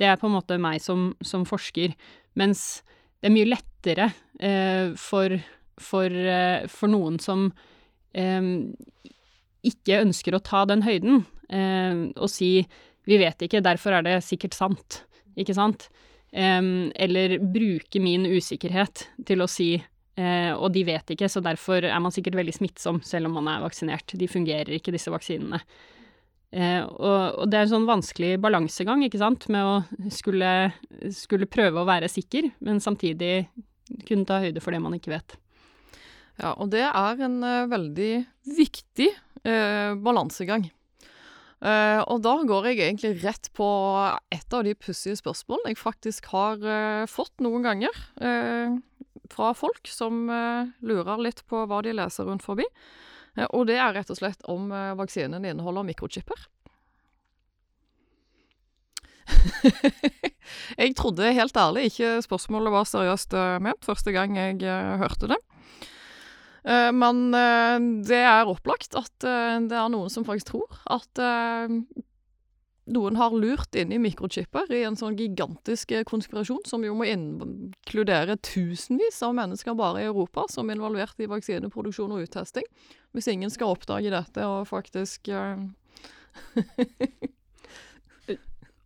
[0.00, 1.96] Det er på en måte meg som, som forsker.
[2.36, 2.82] Mens
[3.20, 5.38] det er mye lettere eh, for,
[5.80, 7.48] for, eh, for, noen som
[8.12, 8.52] eh,
[9.64, 12.66] ikke ønsker å ta den høyden, eh, og si
[13.08, 15.02] 'vi vet ikke, derfor er det sikkert sant',
[15.40, 15.88] ikke sant?
[16.30, 21.82] Um, eller bruke min usikkerhet til å si uh, og de vet ikke, så derfor
[21.82, 24.14] er man sikkert veldig smittsom selv om man er vaksinert.
[24.14, 25.58] De fungerer ikke, disse vaksinene.
[26.54, 30.70] Uh, og, og, det er en sånn vanskelig balansegang, ikke sant, med å skulle,
[31.14, 33.48] skulle, prøve å være sikker, men samtidig
[34.06, 35.34] kunne ta høyde for det man ikke vet.
[36.38, 38.12] Ja, og det er en uh, veldig
[38.58, 40.66] viktig balansegang.
[41.60, 43.66] Uh, og da går jeg egentlig rett på
[44.32, 48.78] et av de pussige spørsmålene jeg faktisk har uh, fått noen ganger uh,
[49.30, 50.24] fra folk som
[50.82, 52.64] lurer litt på hva de leser rundt forbi.
[53.54, 56.48] og det er rett og slett om vaksinen inneholder mikrochipper.
[60.82, 64.58] jeg trodde helt ærlig ikke spørsmålet var seriøst ment første gang jeg
[64.98, 65.38] hørte det.
[66.64, 71.20] Eh, men eh, det er opplagt at eh, det er noen som faktisk tror at
[72.90, 78.34] noen har lurt inn i mikrochipper i en sånn gigantisk konspirasjon, som jo må inkludere
[78.42, 82.66] tusenvis av mennesker bare i Europa som er involvert i vaksineproduksjon og uttesting.
[83.14, 85.30] Hvis ingen skal oppdage dette og faktisk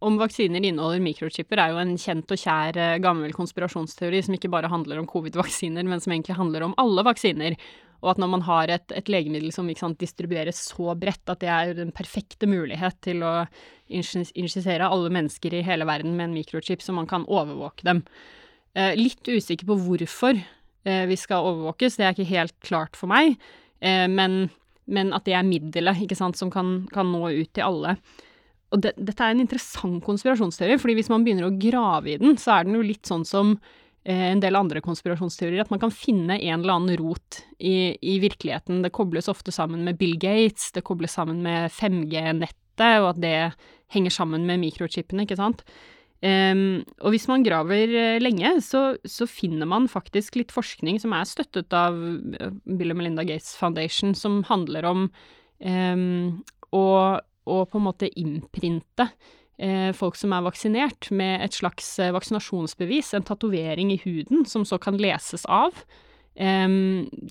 [0.04, 4.50] om vaksiner inneholder mikrochipper, er jo en kjent og kjær eh, gammel konspirasjonsteori som ikke
[4.52, 7.56] bare handler om covid-vaksiner, men som egentlig handler om alle vaksiner.
[8.04, 11.48] Og at når man har et, et legemiddel som sant, distribueres så bredt, at det
[11.48, 13.46] er den perfekte mulighet til å
[13.88, 18.02] injisere alle mennesker i hele verden med en mikrochip, så man kan overvåke dem.
[18.76, 23.08] Eh, litt usikker på hvorfor eh, vi skal overvåkes, det er ikke helt klart for
[23.08, 23.38] meg,
[23.80, 24.50] eh, men,
[24.84, 27.96] men, at det er middelet som kan, kan nå ut til alle.
[28.74, 32.36] Og det, dette er en interessant konspirasjonsteori, fordi hvis man begynner å grave i den,
[32.40, 33.54] så er den jo litt sånn som
[34.02, 38.18] eh, en del andre konspirasjonsteorier, at man kan finne en eller annen rot i, i,
[38.24, 38.82] virkeligheten.
[38.82, 42.62] Det kobles ofte sammen med Bill Gates, det kobles sammen med 5G-nettet,
[42.98, 43.36] og at det
[43.94, 45.62] henger sammen med mikrochipene, ikke sant.
[46.24, 51.12] Um, og hvis man graver uh, lenge, så, så, finner man faktisk litt forskning som
[51.12, 55.02] er støttet av uh, Bill og Melinda Gates Foundation, som handler om
[55.60, 56.40] um,
[56.72, 56.86] å
[57.44, 59.08] å på en måte innprinte
[59.58, 64.66] eh, folk som er vaksinert, med et slags eh, vaksinasjonsbevis, en tatovering i huden som
[64.68, 65.84] så kan leses av,
[66.34, 66.68] eh,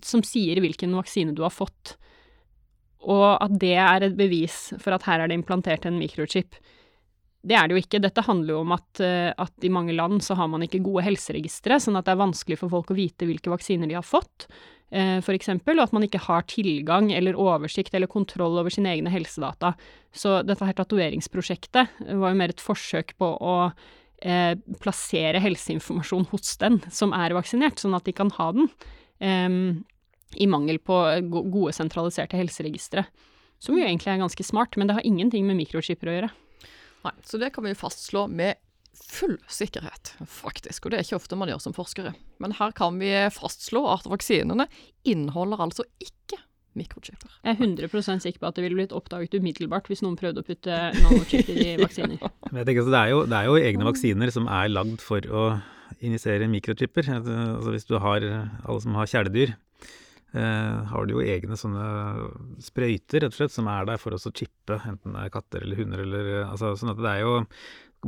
[0.02, 1.96] som sier hvilken vaksine du har fått.
[3.04, 6.56] Og at det er et bevis for at her er det implantert en mikrochip.
[7.44, 8.00] Det er det jo ikke.
[8.00, 11.04] Dette handler jo om at, eh, at i mange land så har man ikke gode
[11.04, 14.48] helseregistre, sånn at det er vanskelig for folk å vite hvilke vaksiner de har fått
[14.94, 19.74] f.eks., og at man ikke har tilgang eller oversikt eller kontroll over sine egne helsedata.
[20.14, 23.56] Så dette her tatoveringsprosjektet var jo mer et forsøk på å
[24.22, 28.70] eh, plassere helseinformasjon hos den som er vaksinert, sånn at de kan ha den,
[29.18, 29.58] eh,
[30.34, 33.06] i mangel på gode sentraliserte helseregistre.
[33.62, 36.30] Som jo egentlig er ganske smart, men det har ingenting med mikrochipper å gjøre.
[37.04, 38.58] Nei, så det kan vi fastslå med
[38.94, 40.84] full sikkerhet, faktisk.
[40.86, 42.14] Og det er ikke ofte man gjør som forskere.
[42.42, 44.68] Men her kan vi fastslå at vaksinene
[45.08, 46.40] inneholder altså ikke
[46.78, 47.30] mikrochipper.
[47.44, 50.46] Jeg er 100% sikker på at det ville blitt oppdaget umiddelbart hvis noen prøvde å
[50.46, 52.18] putte nanochipper i vaksiner.
[52.18, 55.44] Tenker, det, er jo, det, er jo, egne vaksiner som er lagd for å
[56.04, 57.10] injisere mikrochipper.
[57.20, 59.54] Altså hvis du har alle som har kjæledyr,
[60.34, 61.86] eh, har du jo egne sånne
[62.64, 65.82] sprøyter rett og slett, som er der for å chippe, enten det er katter eller
[65.82, 67.36] hunder eller altså, Sånn at det er jo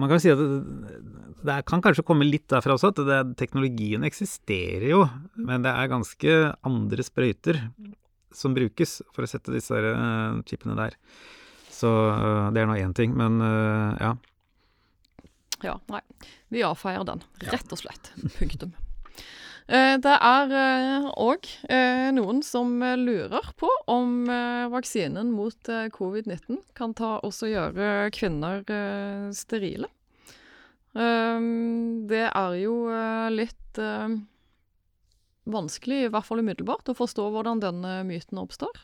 [0.01, 1.01] man kan si at det,
[1.47, 5.05] det, kan kanskje komme litt derfra også, at det, teknologien eksisterer jo,
[5.39, 7.61] men det er ganske andre sprøyter
[8.37, 10.97] som brukes for å sette disse uh, chipene der.
[11.73, 14.15] Så uh, det er nå én ting, men uh, ja.
[15.65, 16.03] Ja, nei.
[16.53, 18.13] Vi avfeier den, rett og slett.
[18.37, 18.75] Punktum.
[19.67, 20.53] Eh, det er
[21.19, 24.29] òg eh, eh, noen som lurer på om
[24.71, 28.63] vaksinen mot covid-19 kan ta også gjøre kvinner
[29.35, 29.91] sterile.
[30.97, 32.75] Det er jo
[33.35, 33.81] litt
[35.47, 38.81] vanskelig, i hvert fall umiddelbart, å forstå hvordan denne myten oppstår.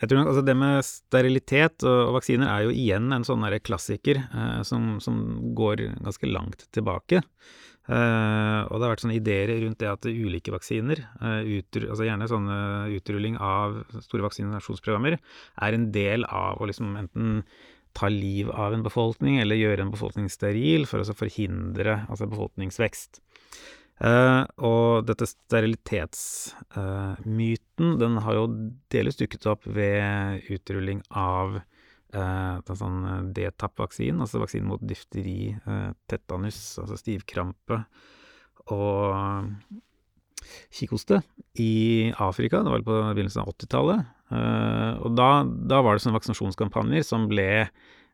[0.00, 4.60] Jeg tror altså Det med sterilitet og, vaksiner er jo igjen en sånn klassiker eh,
[4.66, 5.18] som, som,
[5.56, 7.22] går ganske langt tilbake.
[7.90, 12.06] Eh, og det har vært sånne ideer rundt det at ulike vaksiner, uh, utru, altså
[12.06, 12.58] gjerne sånne
[12.94, 15.16] utrulling av store vaksinasjonsprogrammer,
[15.66, 17.28] er en del av å liksom enten
[17.98, 23.18] ta liv av en befolkning eller gjøre en befolkning steril for å forhindre altså befolkningsvekst.
[24.00, 28.46] Uh, og dette sterilitetsmyten, uh, den har jo
[28.94, 31.58] delvis dukket opp ved utrulling av
[32.14, 35.52] uh, sånn DTaP-vaksinen, altså vaksinen mot difteri,
[36.10, 37.82] tetanus, altså stivkrampe,
[38.70, 39.54] og
[40.72, 41.20] kikhoste
[41.60, 42.62] i Afrika.
[42.64, 44.12] Det var på begynnelsen av 80-tallet.
[45.02, 47.50] og da, da, var det sånne vaksinasjonskampanjer som ble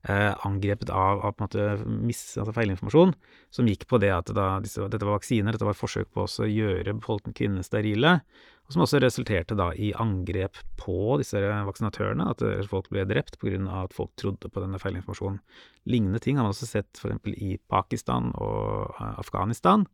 [0.09, 1.57] eh, angrepet av, av
[1.87, 3.15] mis, altså feilinformasjon,
[3.51, 6.51] som gikk på det at da, disse, dette var vaksiner, dette var forsøk på å
[6.51, 8.19] gjøre befolkningen kvinnene sterile,
[8.66, 13.38] og som også resulterte da i angrep på disse vaksinatørene, at eh, folk ble drept
[13.38, 13.61] pga.
[13.85, 15.38] at folk trodde på denne feilinformasjonen.
[15.87, 17.31] Lignende ting har man også sett f.eks.
[17.38, 19.87] i Pakistan og eh, Afghanistan,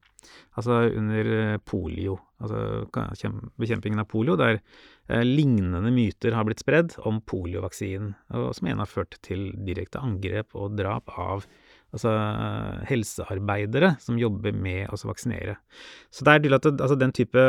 [0.57, 2.87] altså under eh, polio, altså
[3.61, 4.63] bekjempingen av polio, der
[5.27, 10.55] lignende myter har blitt spredd om poliovaksinen, og som igjen har ført til direkte angrep
[10.57, 11.45] og drap av
[11.93, 12.13] altså
[12.89, 15.59] helsearbeidere som jobber med å vaksinere.
[16.11, 17.43] Så det er tydelig at det, altså den type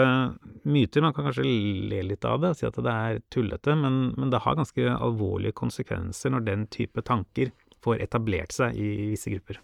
[0.67, 4.01] myter Man kan kanskje le litt av det og si at det er tullete, men,
[4.17, 7.53] men, det har ganske alvorlige konsekvenser når den type tanker
[7.83, 9.59] får etablert seg i, visse grupper.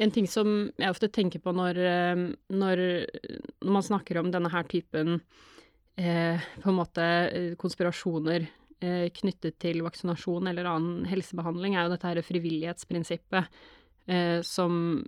[0.00, 2.22] En ting som jeg ofte tenker på når, eh,
[2.56, 2.84] når,
[3.60, 5.18] når man snakker om denne her typen
[6.00, 11.94] eh, på en måte eh, konspirasjoner eh, knyttet til vaksinasjon eller annen helsebehandling, er jo
[11.94, 13.58] dette her frivillighetsprinsippet
[14.08, 15.02] eh, som,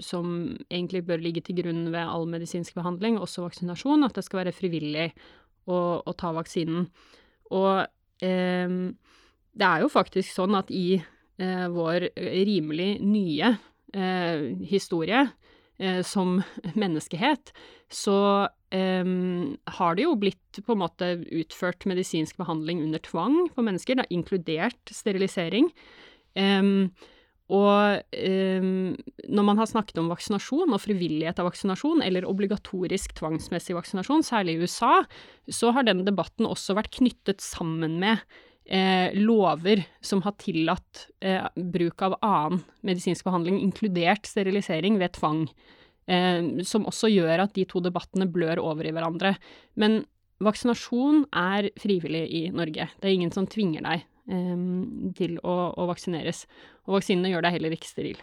[0.00, 0.32] som,
[0.70, 4.56] egentlig bør ligge til grunn ved all medisinsk behandling, også vaksinasjon, at det skal være
[4.56, 5.10] frivillig
[5.68, 6.88] å, å ta vaksinen.
[7.52, 7.84] Og
[8.24, 8.76] eh,
[9.58, 12.10] det er jo faktisk sånn at i eh, vår
[12.48, 13.54] rimelig nye
[13.94, 15.26] eh, historie
[15.78, 16.38] eh, som
[16.78, 17.52] menneskehet,
[17.88, 23.64] så um, har det jo blitt på en måte utført medisinsk behandling under tvang på
[23.64, 25.70] mennesker, da, inkludert sterilisering.
[26.38, 26.90] Um,
[27.48, 28.90] og um,
[29.24, 34.58] når man har snakket om vaksinasjon og frivillighet av vaksinasjon, eller obligatorisk tvangsmessig vaksinasjon, særlig
[34.58, 34.98] i USA,
[35.48, 38.20] så har den debatten også vært knyttet sammen med
[38.68, 45.46] eh, lover som har tillatt eh, bruk av annen medisinsk behandling, inkludert sterilisering ved tvang
[46.64, 49.34] som også gjør at de to debattene blør over i hverandre.
[49.76, 49.98] Men
[50.44, 52.88] vaksinasjon er frivillig i Norge.
[52.98, 54.64] Det er ingen som tvinger deg eh,
[55.18, 56.46] til å, å, vaksineres.
[56.86, 58.20] Og vaksinene gjør deg heller ikke steril.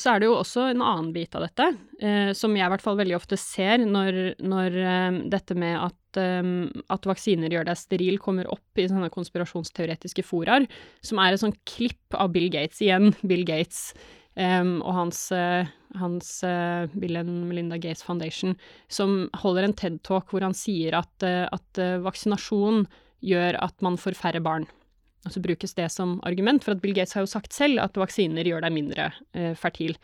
[0.00, 1.66] Så er det jo også en annen bit av dette,
[2.00, 6.20] eh, som jeg i hvert fall veldig ofte ser når, når eh, dette med at,
[6.20, 6.52] eh,
[6.94, 10.68] at, vaksiner gjør deg steril, kommer opp i sånne konspirasjonsteoretiske foraer,
[11.04, 13.12] som er et sånt klipp av Bill Gates igjen.
[13.28, 13.90] Bill Gates
[14.38, 15.66] og hans, uh,
[15.98, 16.28] hans
[16.94, 18.54] Bill and Melinda Gates Foundation,
[18.88, 22.86] som holder en TED-talk hvor han sier at, uh, at vaksinasjon
[23.26, 24.68] gjør at man får færre barn.
[25.26, 27.98] Og så brukes det som argument, for at Bill Gates har jo sagt selv at
[28.00, 29.10] vaksiner gjør deg mindre
[29.60, 29.98] fertil.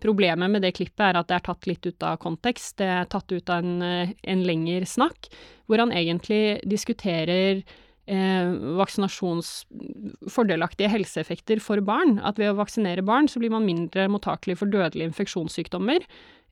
[0.00, 2.78] Problemet med det klippet er at det er tatt litt ut av kontekst.
[2.80, 5.28] Det er tatt ut av en, en lengre snakk,
[5.68, 7.60] hvor han egentlig diskuterer
[8.06, 12.18] eh, vaksinasjonsfordelaktige helseeffekter for barn.
[12.24, 16.00] At ved å vaksinere barn så blir man mindre mottakelig for dødelige infeksjonssykdommer.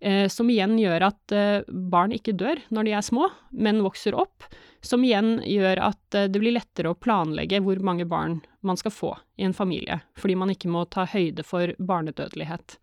[0.00, 4.16] Eh, som igjen gjør at eh, barn ikke dør når de er små, men vokser
[4.16, 4.46] opp.
[4.80, 8.94] Som igjen gjør at eh, det blir lettere å planlegge hvor mange barn man skal
[8.94, 12.78] få i en familie, fordi man ikke må ta høyde for barnedødelighet.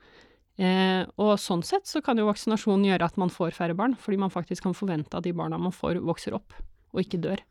[0.58, 4.22] Eh, og sånn sett så kan jo vaksinasjon gjøre at man får færre barn, fordi
[4.22, 6.56] man faktisk kan forvente at de barna man får, vokser opp
[6.94, 7.42] og ikke dør.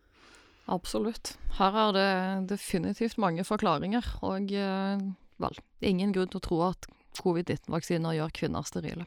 [0.66, 1.36] Absolutt.
[1.60, 2.10] Her er det
[2.50, 5.02] definitivt mange forklaringer, og eh,
[5.42, 6.88] vel, ingen grunn til å tro at
[7.22, 9.06] covid-19-vaksiner gjør kvinner sterile.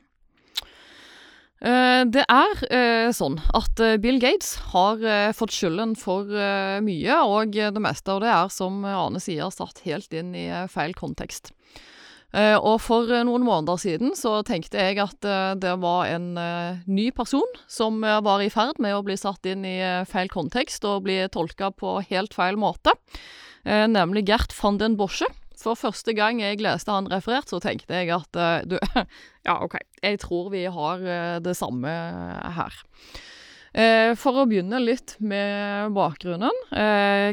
[1.60, 5.04] Eh, det er eh, sånn at Bill Gates har
[5.36, 6.32] fått skylden for
[6.86, 10.96] mye, og det meste av det er, som Ane sier, satt helt inn i feil
[10.96, 11.52] kontekst.
[12.30, 16.30] Eh, og for eh, noen måneder siden så tenkte jeg at eh, det var en
[16.86, 21.08] ny person som var i ferd med å bli satt inn i feil kontekst og
[21.08, 22.94] bli tolka på helt feil måte,
[23.66, 25.28] nemlig Gert van den Bosche.
[25.60, 28.38] For første gang jeg leste han referert, så tenkte jeg at
[28.70, 28.78] du
[29.48, 31.04] Ja, OK, jeg tror vi har
[31.44, 31.92] det samme
[32.56, 32.78] her.
[34.22, 36.64] for å begynne litt med bakgrunnen.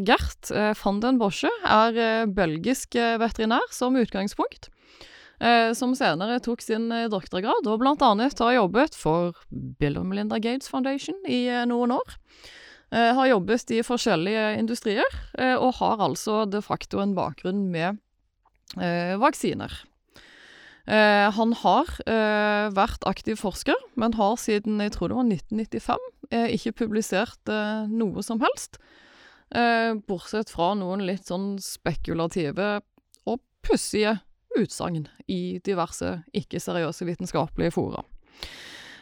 [0.08, 0.50] Gert
[0.82, 4.70] van den Bosche er belgisk veterinær som utgangspunkt
[5.76, 10.38] som senere tok sin eh, doktorgrad, og blant annet har jobbet for Bill og Melinda
[10.40, 12.16] Gates Foundation i eh, noen år.
[12.94, 17.98] Eh, har jobbet i forskjellige industrier, eh, og har altså de facto en bakgrunn med
[18.78, 19.74] eh, vaksiner.
[20.86, 26.04] Eh, han har eh, vært aktiv forsker, men har siden jeg tror det var 1995
[26.30, 27.54] eh, ikke publisert
[27.90, 28.80] noe som helst.
[30.08, 32.80] bortsett fra noen litt sånn spekulative
[33.30, 34.16] og pussige
[34.62, 38.04] utsagn i diverse ikke-seriøse vitenskapelige fora.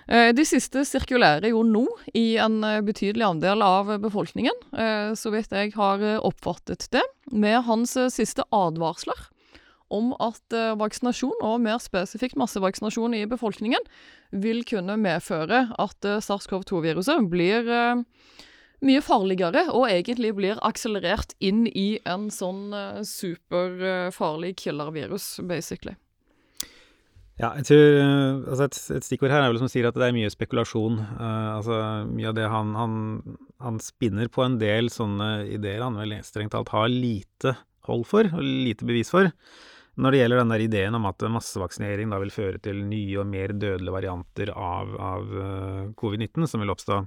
[0.05, 4.59] De siste sirkulerer jo nå i en betydelig andel av befolkningen,
[5.17, 7.01] så vidt jeg har oppfattet det,
[7.33, 9.31] med hans siste advarsler
[9.89, 13.81] om at vaksinasjon, og mer spesifikt massevaksinasjon i befolkningen,
[14.45, 17.69] vil kunne medføre at uh, SARS-CoV-2-viruset blir
[18.87, 22.73] mye farligere, og egentlig blir akselerert inn i en sånn
[23.09, 25.97] superfarlig killer-virus, basically.
[27.35, 27.97] Ja, jeg tror
[28.47, 31.01] altså et, et, stikkord her er vel som sier at det er mye spekulasjon.
[31.19, 32.97] Uh, altså Mye av det han, han,
[33.65, 37.57] han, spinner på en del sånne ideer han vel strengt talt har lite
[37.89, 39.33] hold for, og lite bevis for.
[39.99, 43.29] Når det gjelder den der ideen om at massevaksinering da vil føre til nye og
[43.31, 47.03] mer dødelige varianter av, av uh, covid-19 som vil oppstå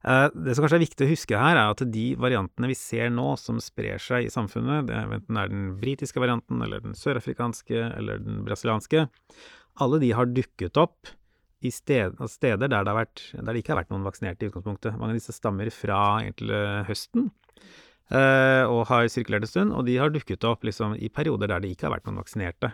[0.00, 3.34] Det som kanskje er viktig å huske her, er at de variantene vi ser nå
[3.36, 7.82] som sprer seg i samfunnet, det er, enten er den britiske varianten eller den sørafrikanske
[7.98, 9.04] eller den brasilianske,
[9.84, 11.12] alle de har dukket opp
[11.60, 14.96] i sted, steder der det, vært, der det, ikke har vært noen vaksinerte i utgangspunktet.
[14.96, 17.28] Mange av disse stammer fra egentlig høsten.
[18.10, 21.62] Uh, og har sirkulert en stund, og de har dukket opp liksom, i perioder der
[21.62, 22.72] det ikke har vært noen vaksinerte.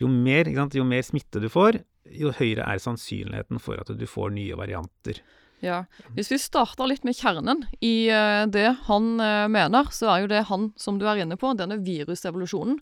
[0.00, 1.78] Jo mer, jo mer, smitte du får,
[2.10, 5.20] jo høyere er sannsynligheten for at du får nye varianter.
[5.64, 10.24] Ja, Hvis vi starter litt med kjernen i uh, det han uh, mener, så er
[10.24, 12.80] jo det han, som du er inne på, denne virusevolusjonen,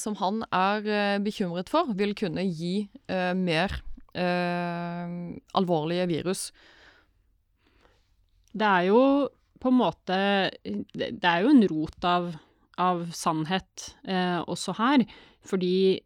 [0.00, 2.88] som han er bekymret for, vil kunne gi
[3.36, 3.74] mer
[4.16, 6.46] alvorlige virus.
[8.58, 9.02] Det er jo
[9.60, 10.18] på en måte
[10.64, 12.30] Det er jo en rot av,
[12.78, 15.04] av sannhet eh, også her.
[15.48, 16.02] Fordi eh,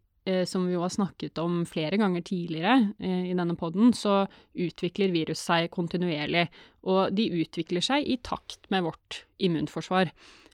[0.47, 5.11] som vi jo har snakket om flere ganger tidligere eh, i denne poden, så utvikler
[5.15, 6.47] virus seg kontinuerlig.
[6.87, 10.13] Og de utvikler seg i takt med vårt immunforsvar.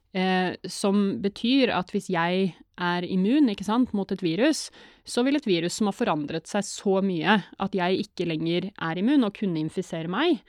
[0.10, 4.70] Eh, som betyr at hvis jeg er immun sant, mot et virus,
[5.06, 8.98] så vil et virus som har forandret seg så mye at jeg ikke lenger er
[8.98, 10.40] immun og kunne infisere meg,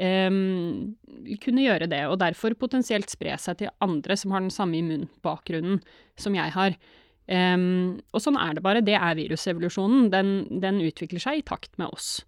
[0.00, 0.96] um,
[1.44, 5.78] kunne gjøre det, og derfor potensielt spre seg til andre som har den samme immunbakgrunnen
[6.18, 6.74] som jeg har.
[7.24, 8.84] Um, og sånn er det bare.
[8.84, 10.08] Det er virusevolusjonen.
[10.12, 12.18] Den, den utvikler seg i takt med oss.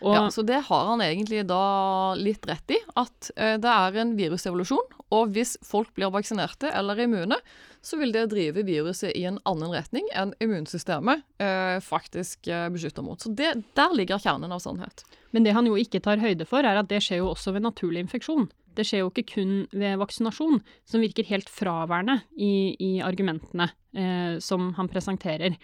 [0.00, 3.98] Og, ja, Så det har han egentlig da litt rett i, at uh, det er
[4.00, 4.96] en virusevolusjon.
[5.12, 7.36] Og hvis folk blir vaksinerte eller immune,
[7.84, 13.04] så vil det drive viruset i en annen retning enn immunsystemet uh, faktisk uh, beskytter
[13.04, 13.20] mot.
[13.20, 15.04] Så det, der ligger kjernen av sannhet.
[15.36, 17.64] Men det han jo ikke tar høyde for, er at det skjer jo også ved
[17.66, 18.48] naturlig infeksjon.
[18.76, 24.38] Det skjer jo ikke kun ved vaksinasjon, som virker helt fraværende i, i argumentene eh,
[24.42, 25.56] som han presenterer.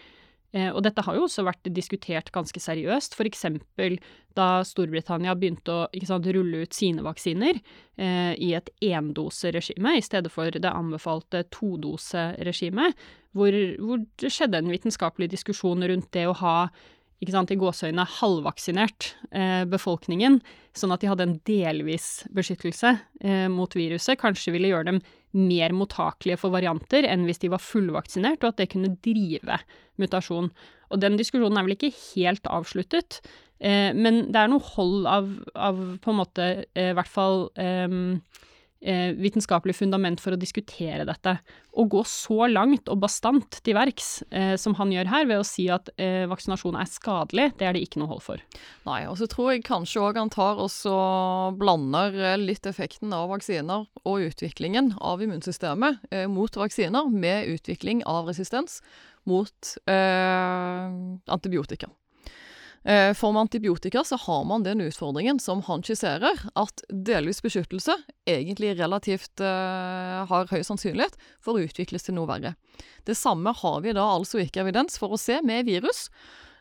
[0.56, 3.44] Eh, og dette har jo også vært diskutert ganske seriøst, f.eks.
[4.36, 10.32] da Storbritannia begynte å sant, rulle ut sine vaksiner eh, i et endoseregime i stedet
[10.32, 12.96] for det anbefalte todoseregimet,
[13.36, 16.58] hvor, hvor det skjedde en vitenskapelig diskusjon rundt det å ha
[17.22, 20.40] ikke sant, i gåseøyne halvvaksinert eh, befolkningen,
[20.76, 22.92] sånn at de hadde en delvis beskyttelse
[23.24, 25.00] eh, mot viruset, kanskje ville gjøre dem
[25.36, 29.58] mer mottakelige for varianter enn hvis de var fullvaksinert, og at det kunne drive
[30.00, 30.50] mutasjon.
[30.92, 33.20] Og den diskusjonen er vel ikke helt avsluttet,
[33.64, 37.48] eh, men det er noe hold av, av på en måte, eh, i hvert fall
[37.56, 38.20] eh,
[39.18, 41.36] vitenskapelig fundament for å diskutere dette.
[41.76, 45.46] Å gå så langt og bastant til verks eh, som han gjør her, ved å
[45.46, 48.44] si at eh, vaksinasjon er skadelig, det er det ikke noe hold for.
[48.88, 53.28] Nei, og så tror jeg kanskje òg han tar og blander eh, litt effekten av
[53.34, 58.80] vaksiner og utviklingen av immunsystemet eh, mot vaksiner med utvikling av resistens
[59.26, 60.86] mot eh,
[61.34, 61.90] antibiotika.
[62.86, 67.96] Eh, for med antibiotika så har man den utfordringen som han skisserer, at delvis beskyttelse
[68.30, 72.54] egentlig relativt uh, har høy sannsynlighet for å utvikles til noe verre.
[73.02, 76.06] Det samme har vi da altså ikke evidens for å se med virus.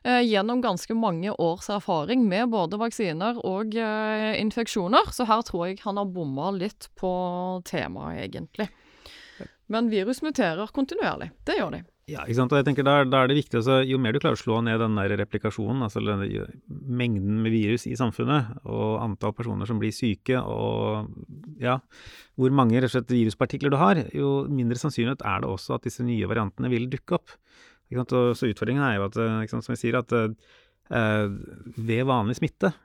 [0.02, 5.68] Uh, gjennom ganske mange års erfaring med både vaksiner og uh, infeksjoner, så her tror
[5.70, 7.12] jeg han har bomma litt på
[7.70, 8.72] temaet, egentlig.
[9.70, 11.36] Men virus muterer kontinuerlig.
[11.46, 11.86] Det gjør de.
[12.06, 12.52] Ja, ikke sant?
[12.54, 14.78] og jeg tenker da, er det viktig altså, Jo mer du klarer å slå ned
[14.78, 19.94] den der replikasjonen, altså denne, mengden med virus i samfunnet, og antall personer som blir
[19.96, 21.10] syke, og
[21.62, 21.80] ja,
[22.38, 25.90] hvor mange rett og slett viruspartikler du har, jo mindre sannsynlighet er det også at
[25.90, 27.34] disse nye variantene vil dukke opp.
[27.90, 28.16] Ikke sant?
[28.20, 31.26] Og, så utfordringen er jo at, ikke sant, som jeg sier, at eh,
[31.90, 32.76] ved vanlig smitte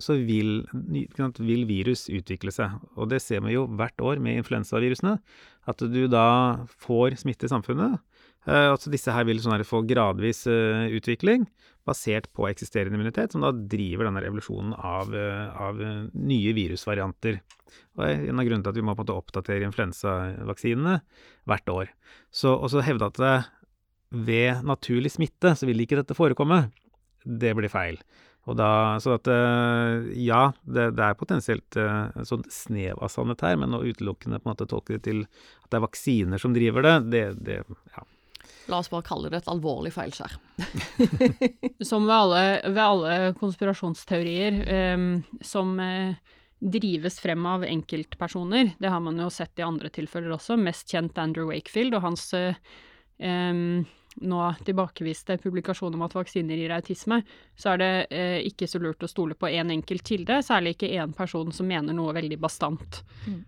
[0.00, 2.72] så vil, vil, virus utvikle seg.
[2.96, 5.16] Og det ser vi jo hvert år med influensavirusene.
[5.68, 6.26] At du da
[6.84, 7.96] får smitte i samfunnet.
[8.46, 11.48] Uh, altså disse her vil sånn få gradvis uh, utvikling
[11.86, 15.80] basert på eksisterende immunitet, som da driver denne revolusjonen av, uh, av
[16.14, 17.40] nye virusvarianter.
[17.98, 21.00] Og en av grunnene til at vi må på en måte oppdatere influensavaksinene
[21.50, 21.90] hvert år.
[22.30, 23.50] Så, og så hevde at
[24.14, 26.68] ved naturlig smitte så vil ikke dette forekomme.
[27.26, 27.98] Det blir feil.
[28.46, 28.70] Og da,
[29.02, 29.26] så at
[30.14, 34.46] ja, det, det er potensielt en sånn snev av sannhet her, men å utelukkende på
[34.46, 35.24] en måte tolke det til
[35.64, 38.06] at det er vaksiner som driver det, det, det ja.
[38.66, 40.38] La oss bare kalle det et alvorlig feilskjær.
[41.90, 45.04] som ved alle, ved alle konspirasjonsteorier eh,
[45.46, 50.56] som eh, drives frem av enkeltpersoner, det har man jo sett i andre tilfeller også,
[50.56, 52.56] mest kjent Andrew Wakefield og hans uh,
[53.20, 53.84] um,
[54.16, 57.20] nå tilbakeviste publikasjon om at vaksiner gir autisme,
[57.56, 60.76] så er det uh, ikke så lurt å stole på én en enkelt kilde, særlig
[60.76, 63.02] ikke én person som mener noe veldig bastant.
[63.26, 63.44] Mm.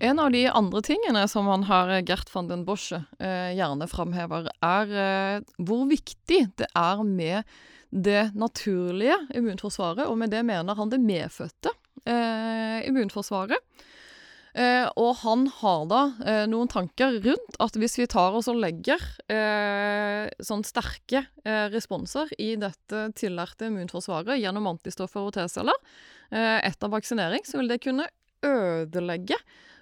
[0.00, 3.88] En av de andre tingene som han har eh, Gert van den Bosche eh, gjerne
[3.90, 7.44] framhever, er eh, hvor viktig det er med
[7.90, 11.72] det naturlige immunforsvaret, og med det mener han det medfødte
[12.06, 13.58] eh, immunforsvaret.
[14.50, 18.58] Eh, og han har da eh, noen tanker rundt at hvis vi tar oss og
[18.58, 18.98] legger
[20.42, 21.20] sånn sterke
[21.70, 25.76] responser i dette tillærte immunforsvaret gjennom antistoffer og T-celler
[26.30, 28.08] etter vaksinering, så vil det kunne
[28.46, 29.38] ødelegge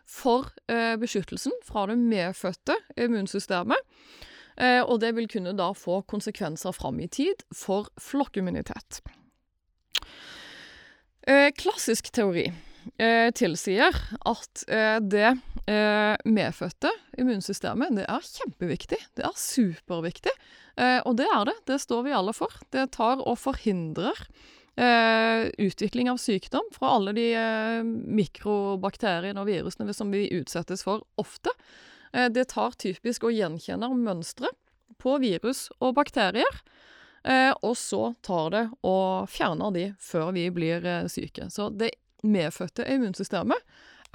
[0.08, 3.80] for eh, beskyttelsen fra det medfødte immunsystemet.
[4.58, 9.02] Eh, og det vil kunne da få konsekvenser fram i tid for flokkimmunitet.
[11.28, 12.48] Eh, klassisk teori
[13.36, 13.92] tilsier
[14.24, 14.62] at
[15.12, 15.32] det
[16.24, 16.88] medfødte
[17.20, 18.96] immunsystemet det er kjempeviktig.
[19.12, 20.32] Det er superviktig.
[21.04, 21.56] og det er det.
[21.68, 22.54] Det står vi alle for.
[22.72, 24.16] Det tar og forhindrer
[24.78, 31.04] eh, utvikling av sykdom fra alle de eh, mikrobakteriene og virusene som vi utsettes for
[31.20, 31.52] ofte.
[32.12, 34.52] Eh, det tar typisk og gjenkjenner mønstre
[34.98, 36.62] på virus og bakterier.
[37.28, 41.48] Og så tar det og fjerner de før vi blir syke.
[41.52, 41.90] Så det
[42.24, 43.58] medfødte immunsystemet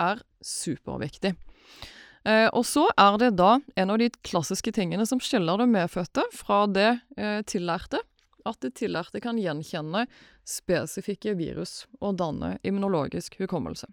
[0.01, 1.35] er superviktig.
[2.23, 6.23] Eh, og så er det da en av de klassiske tingene som skiller det medfødte
[6.35, 6.89] fra det
[7.19, 7.99] eh, tillærte,
[8.49, 10.05] at det tillærte kan gjenkjenne
[10.47, 13.89] spesifikke virus og danne immunologisk hukommelse.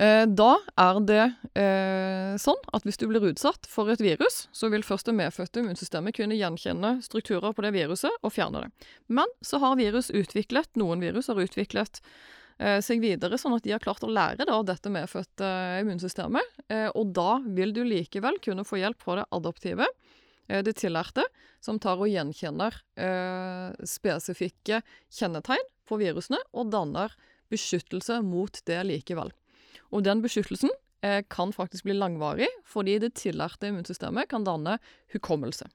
[0.00, 1.24] Eh, da er det
[1.58, 5.60] eh, sånn at hvis du blir utsatt for et virus, så vil først det medfødte
[5.60, 8.86] immunsystemet kunne gjenkjenne strukturer på det viruset og fjerne det.
[9.12, 12.00] Men så har virus utviklet, noen virus har utviklet
[12.58, 15.52] eh, seg videre, sånn at de har klart å lære da, dette medfødte
[15.82, 16.56] immunsystemet.
[16.72, 19.90] Eh, og da vil du likevel kunne få hjelp fra det adoptive
[20.50, 21.24] Eh, det tillærte,
[21.62, 24.82] som tar og gjenkjenner eh, spesifikke
[25.12, 27.14] kjennetegn på virusene, og danner
[27.52, 29.32] beskyttelse mot det likevel.
[29.92, 30.72] Og den beskyttelsen
[31.04, 34.78] eh, kan faktisk bli langvarig, fordi det tillærte immunsystemet kan danne
[35.14, 35.70] hukommelse.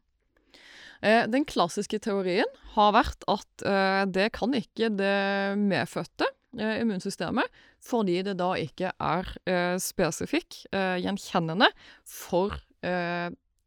[0.97, 3.61] Den klassiske teorien har vært at
[4.09, 6.25] det kan ikke det medfødte
[6.57, 7.45] immunsystemet,
[7.85, 9.29] fordi det da ikke er
[9.77, 11.69] spesifikk gjenkjennende
[12.01, 12.57] for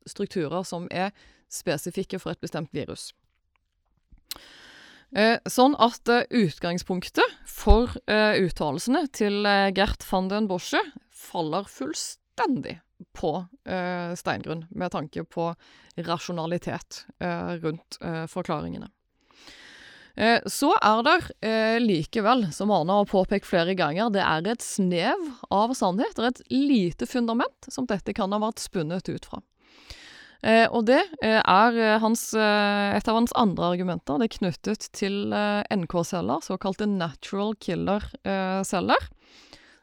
[0.08, 1.10] strukturer som er
[1.50, 3.10] spesifikke for et bestemt virus.
[5.10, 11.66] Eh, sånn at eh, utgangspunktet for eh, uttalelsene til eh, Gert van den Bosche faller
[11.66, 12.76] fullstendig
[13.16, 13.32] på
[13.66, 15.48] eh, steingrunn, med tanke på
[16.06, 17.98] rasjonalitet eh, rundt
[18.30, 18.88] forklaringene.
[20.50, 25.22] Så er det likevel, som Arne har påpekt flere ganger, det er et snev
[25.54, 26.12] av sannhet.
[26.18, 29.40] Det er et lite fundament som dette kan ha vært spunnet ut fra.
[30.40, 34.20] Eh, og det eh, er eh, hans, et av hans andre argumenter.
[34.20, 39.10] Det er knyttet til NK-celler, såkalte natural killer-celler,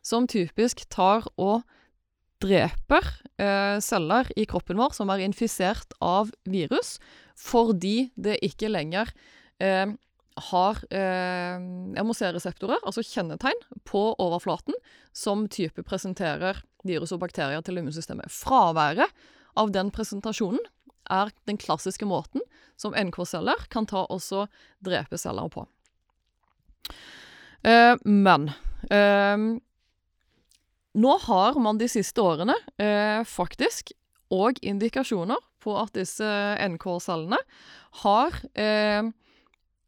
[0.05, 1.61] som typisk tar og
[2.41, 3.05] dreper
[3.81, 6.99] celler i kroppen vår som er infisert av virus,
[7.37, 9.09] fordi det ikke lenger
[10.37, 11.57] har eh,
[12.03, 13.57] MOC-reseptorer, altså kjennetegn,
[13.89, 14.77] på overflaten
[15.15, 18.29] som type presenterer virus og bakterier til immunsystemet.
[18.31, 19.09] Fraværet
[19.57, 20.61] av den presentasjonen
[21.09, 22.43] er den klassiske måten
[22.77, 24.45] som NK-celler kan ta også
[24.83, 25.65] drepe celler på.
[27.65, 28.51] Eh, men
[28.93, 29.37] eh,
[30.97, 33.93] nå har man de siste årene eh, faktisk
[34.33, 36.27] òg indikasjoner på at disse
[36.67, 37.39] NK-cellene
[38.03, 39.09] har eh,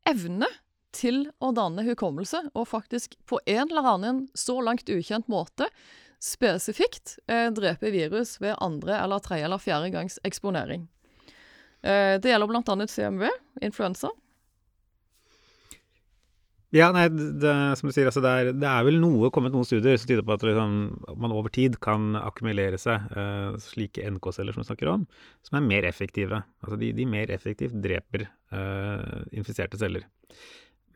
[0.09, 0.49] evne
[0.95, 5.70] til å danne hukommelse, og faktisk på en eller annen så langt ukjent måte
[6.20, 10.88] spesifikt eh, dreper virus ved andre eller tredje eller fjerde gangs eksponering.
[11.82, 12.88] Eh, det gjelder bl.a.
[12.88, 13.30] CMV,
[13.61, 14.11] influensa.
[16.70, 19.65] Ja, nei, det, som du sier, altså det, er, det er vel noe, kommet noen
[19.65, 20.76] studier som tyder på at liksom,
[21.17, 25.07] man over tid kan akkumulere seg uh, slike NK-celler som vi snakker om,
[25.47, 26.43] som er mer effektive.
[26.61, 30.05] Altså de, de mer effektivt dreper uh, infiserte celler.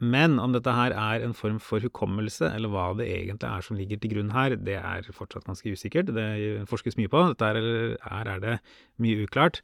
[0.04, 3.78] Men om dette her er en form for hukommelse, eller hva det egentlig er som
[3.80, 6.12] ligger til grunn her, det er fortsatt ganske usikkert.
[6.16, 7.22] Det forskes mye på.
[7.32, 8.58] Dette er, her er det
[9.04, 9.62] mye uklart.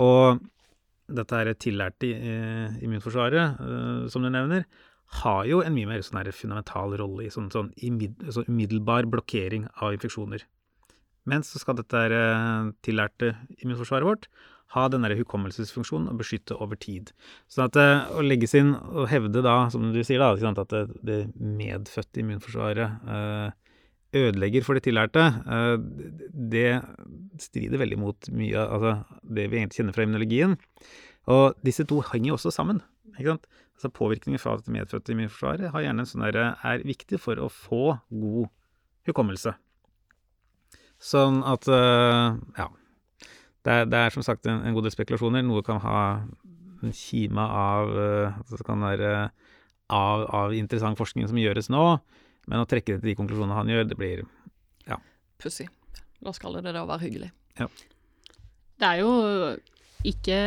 [0.00, 0.40] Og
[1.12, 3.60] dette her tillærte uh, immunforsvaret,
[4.12, 4.64] som du nevner,
[5.20, 9.94] har jo en mye mer sånn fundamental rolle i sånn, sånn, sånn, umiddelbar blokkering av
[9.94, 10.46] infeksjoner.
[11.28, 12.14] Men så skal dette her,
[12.84, 14.28] tillærte immunforsvaret vårt
[14.74, 17.12] ha denne hukommelsesfunksjonen og beskytte over tid.
[17.50, 20.84] Så at uh, å legge inn og hevde da, som du sier, da, at det,
[21.06, 23.48] det medfødte immunforsvaret uh,
[24.14, 25.22] ødelegger for det tillærte,
[26.30, 26.68] det
[27.42, 30.54] strider veldig mot mye av altså, det vi egentlig kjenner fra immunologien.
[31.34, 32.78] Og disse to henger jo også sammen.
[33.16, 33.48] ikke sant?
[33.74, 37.50] Altså Påvirkninger fra det medfødte immunforsvaret har gjerne en sånn der, er viktig for å
[37.50, 38.52] få god
[39.10, 39.56] hukommelse.
[41.02, 42.70] Sånn at ja.
[43.64, 45.44] Det er, det er, som sagt en, en god del spekulasjoner.
[45.46, 46.00] Noe kan ha
[46.84, 49.12] en kime av uh, altså Det kan være
[49.88, 51.84] av, av, interessant forskning som gjøres nå,
[52.48, 54.22] men å trekke det til de konklusjonene han gjør, det blir
[54.88, 54.98] ja.
[55.40, 55.68] Pussig.
[56.24, 57.30] La oss kalle det det å være hyggelig.
[57.60, 57.68] Ja.
[58.80, 59.12] Det er jo
[60.04, 60.38] ikke,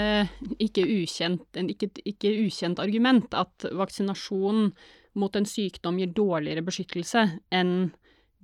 [0.62, 4.72] ikke, ukjent, ikke, ikke ukjent argument at vaksinasjon
[5.18, 7.74] mot en sykdom gir dårligere beskyttelse enn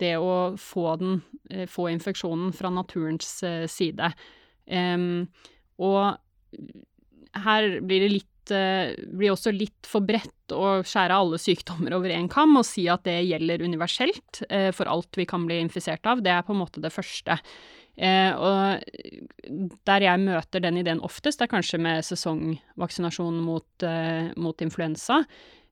[0.01, 1.19] det å få, den,
[1.51, 4.09] eh, få infeksjonen fra naturens eh, side.
[4.67, 5.25] Um,
[5.81, 6.15] og
[7.43, 12.13] her blir det litt uh, blir også litt for bredt å skjære alle sykdommer over
[12.13, 16.05] én kam og si at det gjelder universelt uh, for alt vi kan bli infisert
[16.09, 16.23] av.
[16.23, 17.39] Det er på en måte det første.
[17.93, 23.85] Uh, og der jeg møter den ideen oftest, er kanskje med sesongvaksinasjon mot,
[24.39, 25.23] mot influensa.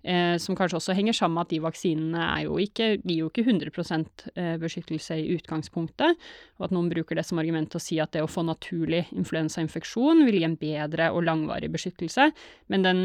[0.02, 3.44] Eh, som kanskje også henger sammen med at de vaksinene jo ikke, gir jo ikke
[3.46, 3.70] 100
[4.34, 6.18] eh, beskyttelse i utgangspunktet,
[6.58, 9.04] og at noen bruker det som argument til å si at det å få naturlig
[9.14, 12.32] influensainfeksjon vil gi en bedre og langvarig beskyttelse,
[12.74, 13.04] men den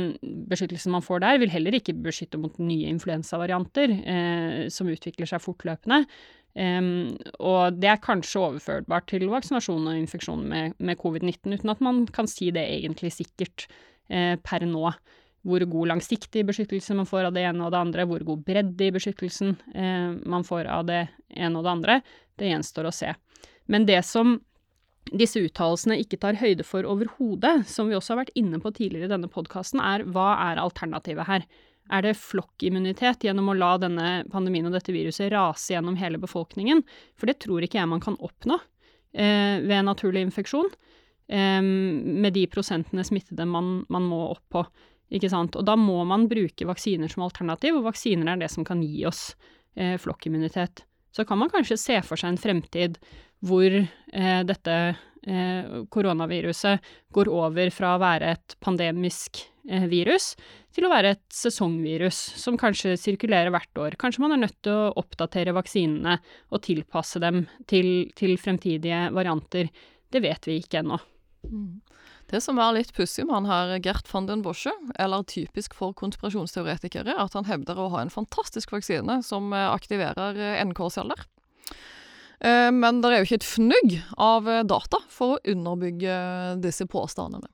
[0.48, 5.44] beskyttelsen man får der, vil heller ikke beskytte mot nye influensavarianter eh, som utvikler seg
[5.44, 6.06] fortløpende.
[6.56, 11.82] Um, og det er kanskje overførbart til vaksinasjon og infeksjon med, med covid-19, uten at
[11.84, 13.66] man kan si det egentlig sikkert
[14.08, 14.94] eh, per nå.
[15.46, 18.88] Hvor god langsiktig beskyttelse man får av det ene og det andre, hvor god bredde
[18.88, 22.00] i beskyttelsen eh, man får av det ene og det andre,
[22.40, 23.12] det gjenstår å se.
[23.70, 24.36] Men det som
[25.14, 29.06] disse uttalelsene ikke tar høyde for overhodet, som vi også har vært inne på tidligere
[29.06, 31.46] i denne podkasten, er hva er alternativet her?
[31.94, 36.82] Er det flokkimmunitet gjennom å la denne pandemien og dette viruset rase gjennom hele befolkningen?
[37.14, 38.58] For det tror ikke jeg man kan oppnå
[39.14, 40.72] eh, ved naturlig infeksjon,
[41.30, 44.66] eh, med de prosentene smittede man, man, må opp på.
[45.14, 45.54] Ikke sant?
[45.58, 49.04] Og da må man bruke vaksiner som alternativ, og vaksiner er det som kan gi
[49.06, 49.30] oss
[49.78, 50.82] eh, flokkimmunitet.
[51.14, 52.98] Så kan man kanskje se for seg en fremtid
[53.46, 54.76] hvor eh, dette
[55.26, 60.32] eh, koronaviruset går over fra å være et pandemisk eh, virus
[60.74, 63.98] til å være et sesongvirus som kanskje sirkulerer hvert år.
[64.00, 66.18] Kanskje man er nødt til å oppdatere vaksinene
[66.50, 69.70] og tilpasse dem til, til fremtidige varianter.
[70.12, 71.00] Det vet vi ikke ennå.
[71.46, 71.78] Mm.
[72.26, 75.94] Det som er litt pussig med han her Gert van den Bosche, eller typisk for
[75.98, 81.22] konspirasjonsteoretikere, er at han hevder å ha en fantastisk vaksine som eh, aktiverer eh, NK-celler.
[82.42, 86.16] Eh, men det er jo ikke et fnugg av data for å underbygge
[86.64, 87.46] disse påstandene.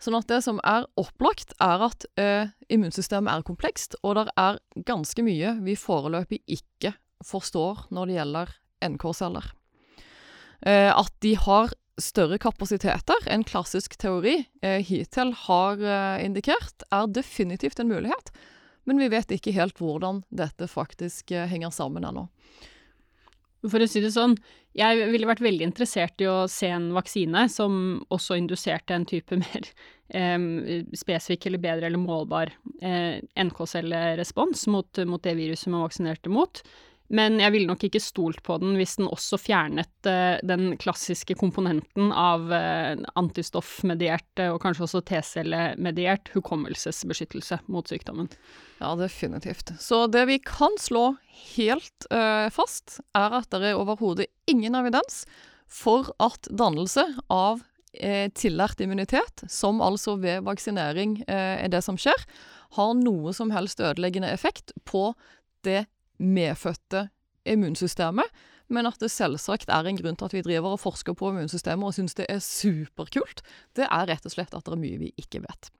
[0.00, 2.06] Sånn at det som er opplagt, er at
[2.72, 4.56] immunsystemet er komplekst, og det er
[4.88, 6.94] ganske mye vi foreløpig ikke
[7.26, 8.54] forstår når det gjelder
[8.94, 9.50] NK-celler.
[10.64, 17.80] At de har større kapasiteter enn klassisk teori eh, hittil har eh, indikert, er definitivt
[17.80, 18.32] en mulighet,
[18.88, 22.26] men vi vet ikke helt hvordan dette faktisk eh, henger sammen ennå.
[23.68, 24.38] For å si det sånn,
[24.72, 27.74] jeg ville vært veldig interessert i å se en vaksine som
[28.08, 29.68] også induserte en type mer
[30.96, 32.50] spesifikk eller bedre eller målbar
[32.82, 36.62] eh, NK-cellerespons mot, mot, det viruset man vaksinerte mot.
[37.10, 41.34] Men jeg ville nok ikke stolt på den hvis den også fjernet uh, den klassiske
[41.38, 48.30] komponenten av uh, antistoffmediert uh, og kanskje også T-cellemediert hukommelsesbeskyttelse mot sykdommen.
[48.78, 49.74] Ja, definitivt.
[49.82, 51.16] Så det vi kan slå
[51.56, 52.06] helt
[52.54, 55.24] fast, er at det er overhodet ingen evidens
[55.70, 57.60] for at dannelse av
[58.38, 62.24] tillært immunitet, som altså ved vaksinering er det som skjer,
[62.78, 65.10] har noe som helst ødeleggende effekt på
[65.66, 65.84] det
[66.20, 67.08] medfødte
[67.48, 68.28] immunsystemet,
[68.70, 71.88] men at det selvsagt er en grunn til at vi driver og forsker på immunsystemet
[71.88, 73.42] og syns det er superkult,
[73.76, 75.72] det er rett og slett at det er mye vi ikke vet.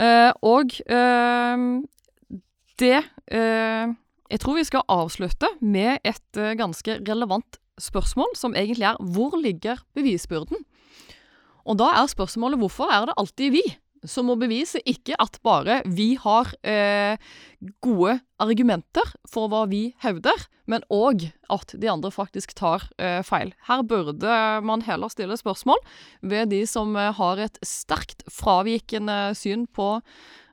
[0.00, 1.64] Eh, og eh,
[2.80, 2.98] det
[3.34, 3.88] eh,
[4.30, 9.34] Jeg tror vi skal avslutte med et eh, ganske relevant spørsmål, som egentlig er hvor
[9.40, 10.60] ligger bevisbyrden?
[11.66, 13.64] Og da er spørsmålet hvorfor er det alltid vi
[14.06, 17.20] som må bevise ikke at bare vi har eh,
[17.84, 23.52] gode argumenter for hva vi hevder, men òg at de andre faktisk tar eh, feil.
[23.68, 25.82] Her burde man heller stille spørsmål
[26.22, 29.92] ved de som eh, har et sterkt fravikende syn på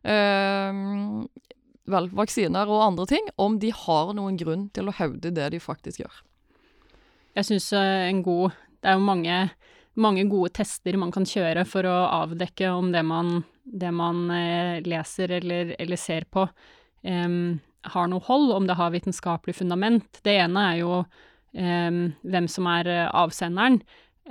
[0.04, 0.84] eh,
[1.88, 5.64] vel, vaksiner og andre ting, om de har noen grunn til å hevde det de
[5.64, 6.24] faktisk gjør.
[7.38, 9.36] Jeg syns eh, en god Det er jo mange
[9.98, 14.78] mange gode tester man kan kjøre for å avdekke om det man, det man eh,
[14.86, 16.45] leser eller, eller, ser på,
[17.02, 20.22] um, har noe hold, om det har vitenskapelig fundament.
[20.24, 23.82] Det ene er jo um, hvem som er eh, avsenderen,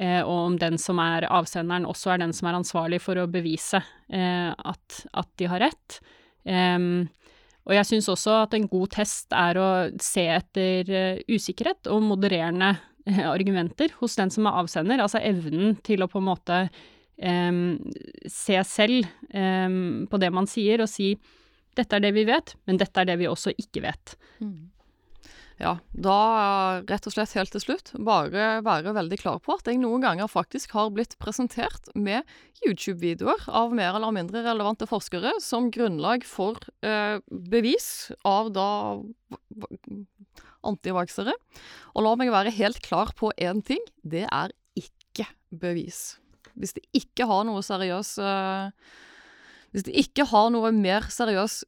[0.01, 3.29] uh, og om den som er avsenderen også er den som er ansvarlig for å
[3.31, 6.01] bevise uh, at, at, de har rett.
[7.67, 10.93] og jeg syns også at en god test er å se etter
[11.27, 12.77] usikkerhet og modererende
[13.35, 16.61] argumenter hos den som er avsender, altså evnen til å på en måte
[17.23, 17.77] um,
[18.31, 21.15] se selv um, på det man sier, og si
[21.77, 24.17] dette er det vi vet, men dette er det vi også ikke vet.
[24.41, 24.73] Mm.
[25.57, 26.17] Ja, da
[26.85, 30.29] rett og slett helt til slutt bare være veldig klar på at jeg noen ganger
[30.29, 32.29] faktisk har blitt presentert med
[32.67, 38.69] YouTube-videoer av mer eller mindre relevante forskere som grunnlag for eh, bevis av da
[40.67, 41.35] antivaksere.
[41.95, 43.83] Og la meg være helt klar på én ting.
[44.03, 46.19] Det er ikke bevis.
[46.57, 48.73] Hvis det ikke har noe seriøs uh,
[49.75, 51.65] Hvis det ikke har noe mer seriøs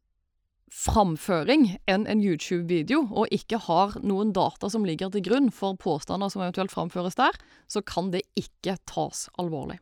[0.73, 6.29] framføring enn en YouTube-video, og ikke har noen data som ligger til grunn for påstander
[6.29, 7.37] som eventuelt framføres der,
[7.73, 9.79] så kan det ikke tas alvorlig.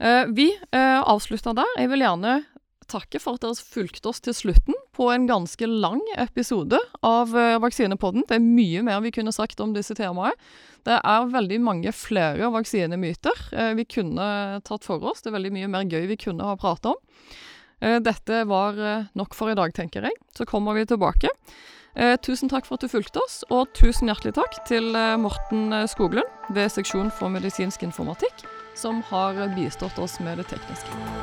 [0.00, 1.76] Uh, vi uh, avslutter der.
[1.80, 2.34] Jeg vil gjerne
[2.90, 7.58] takke for at dere fulgte oss til slutten på en ganske lang episode av uh,
[7.62, 8.26] Vaksinepodden.
[8.28, 10.34] Det er mye mer vi kunne sagt om disse temaene.
[10.88, 14.26] Det er veldig mange flere vaksinemyter uh, vi kunne
[14.66, 15.22] tatt for oss.
[15.22, 17.00] Det er veldig mye mer gøy vi kunne ha pratet om.
[17.80, 18.80] Uh, dette var
[19.16, 20.16] nok for i dag, tenker jeg.
[20.36, 21.30] Så kommer vi tilbake.
[22.22, 26.70] tusen takk for at du fulgte oss, og tusen hjertelig takk til Morten Skoglund ved
[26.70, 28.46] Seksjon for medisinsk informatikk,
[28.78, 31.19] som har bistått oss med det tekniske.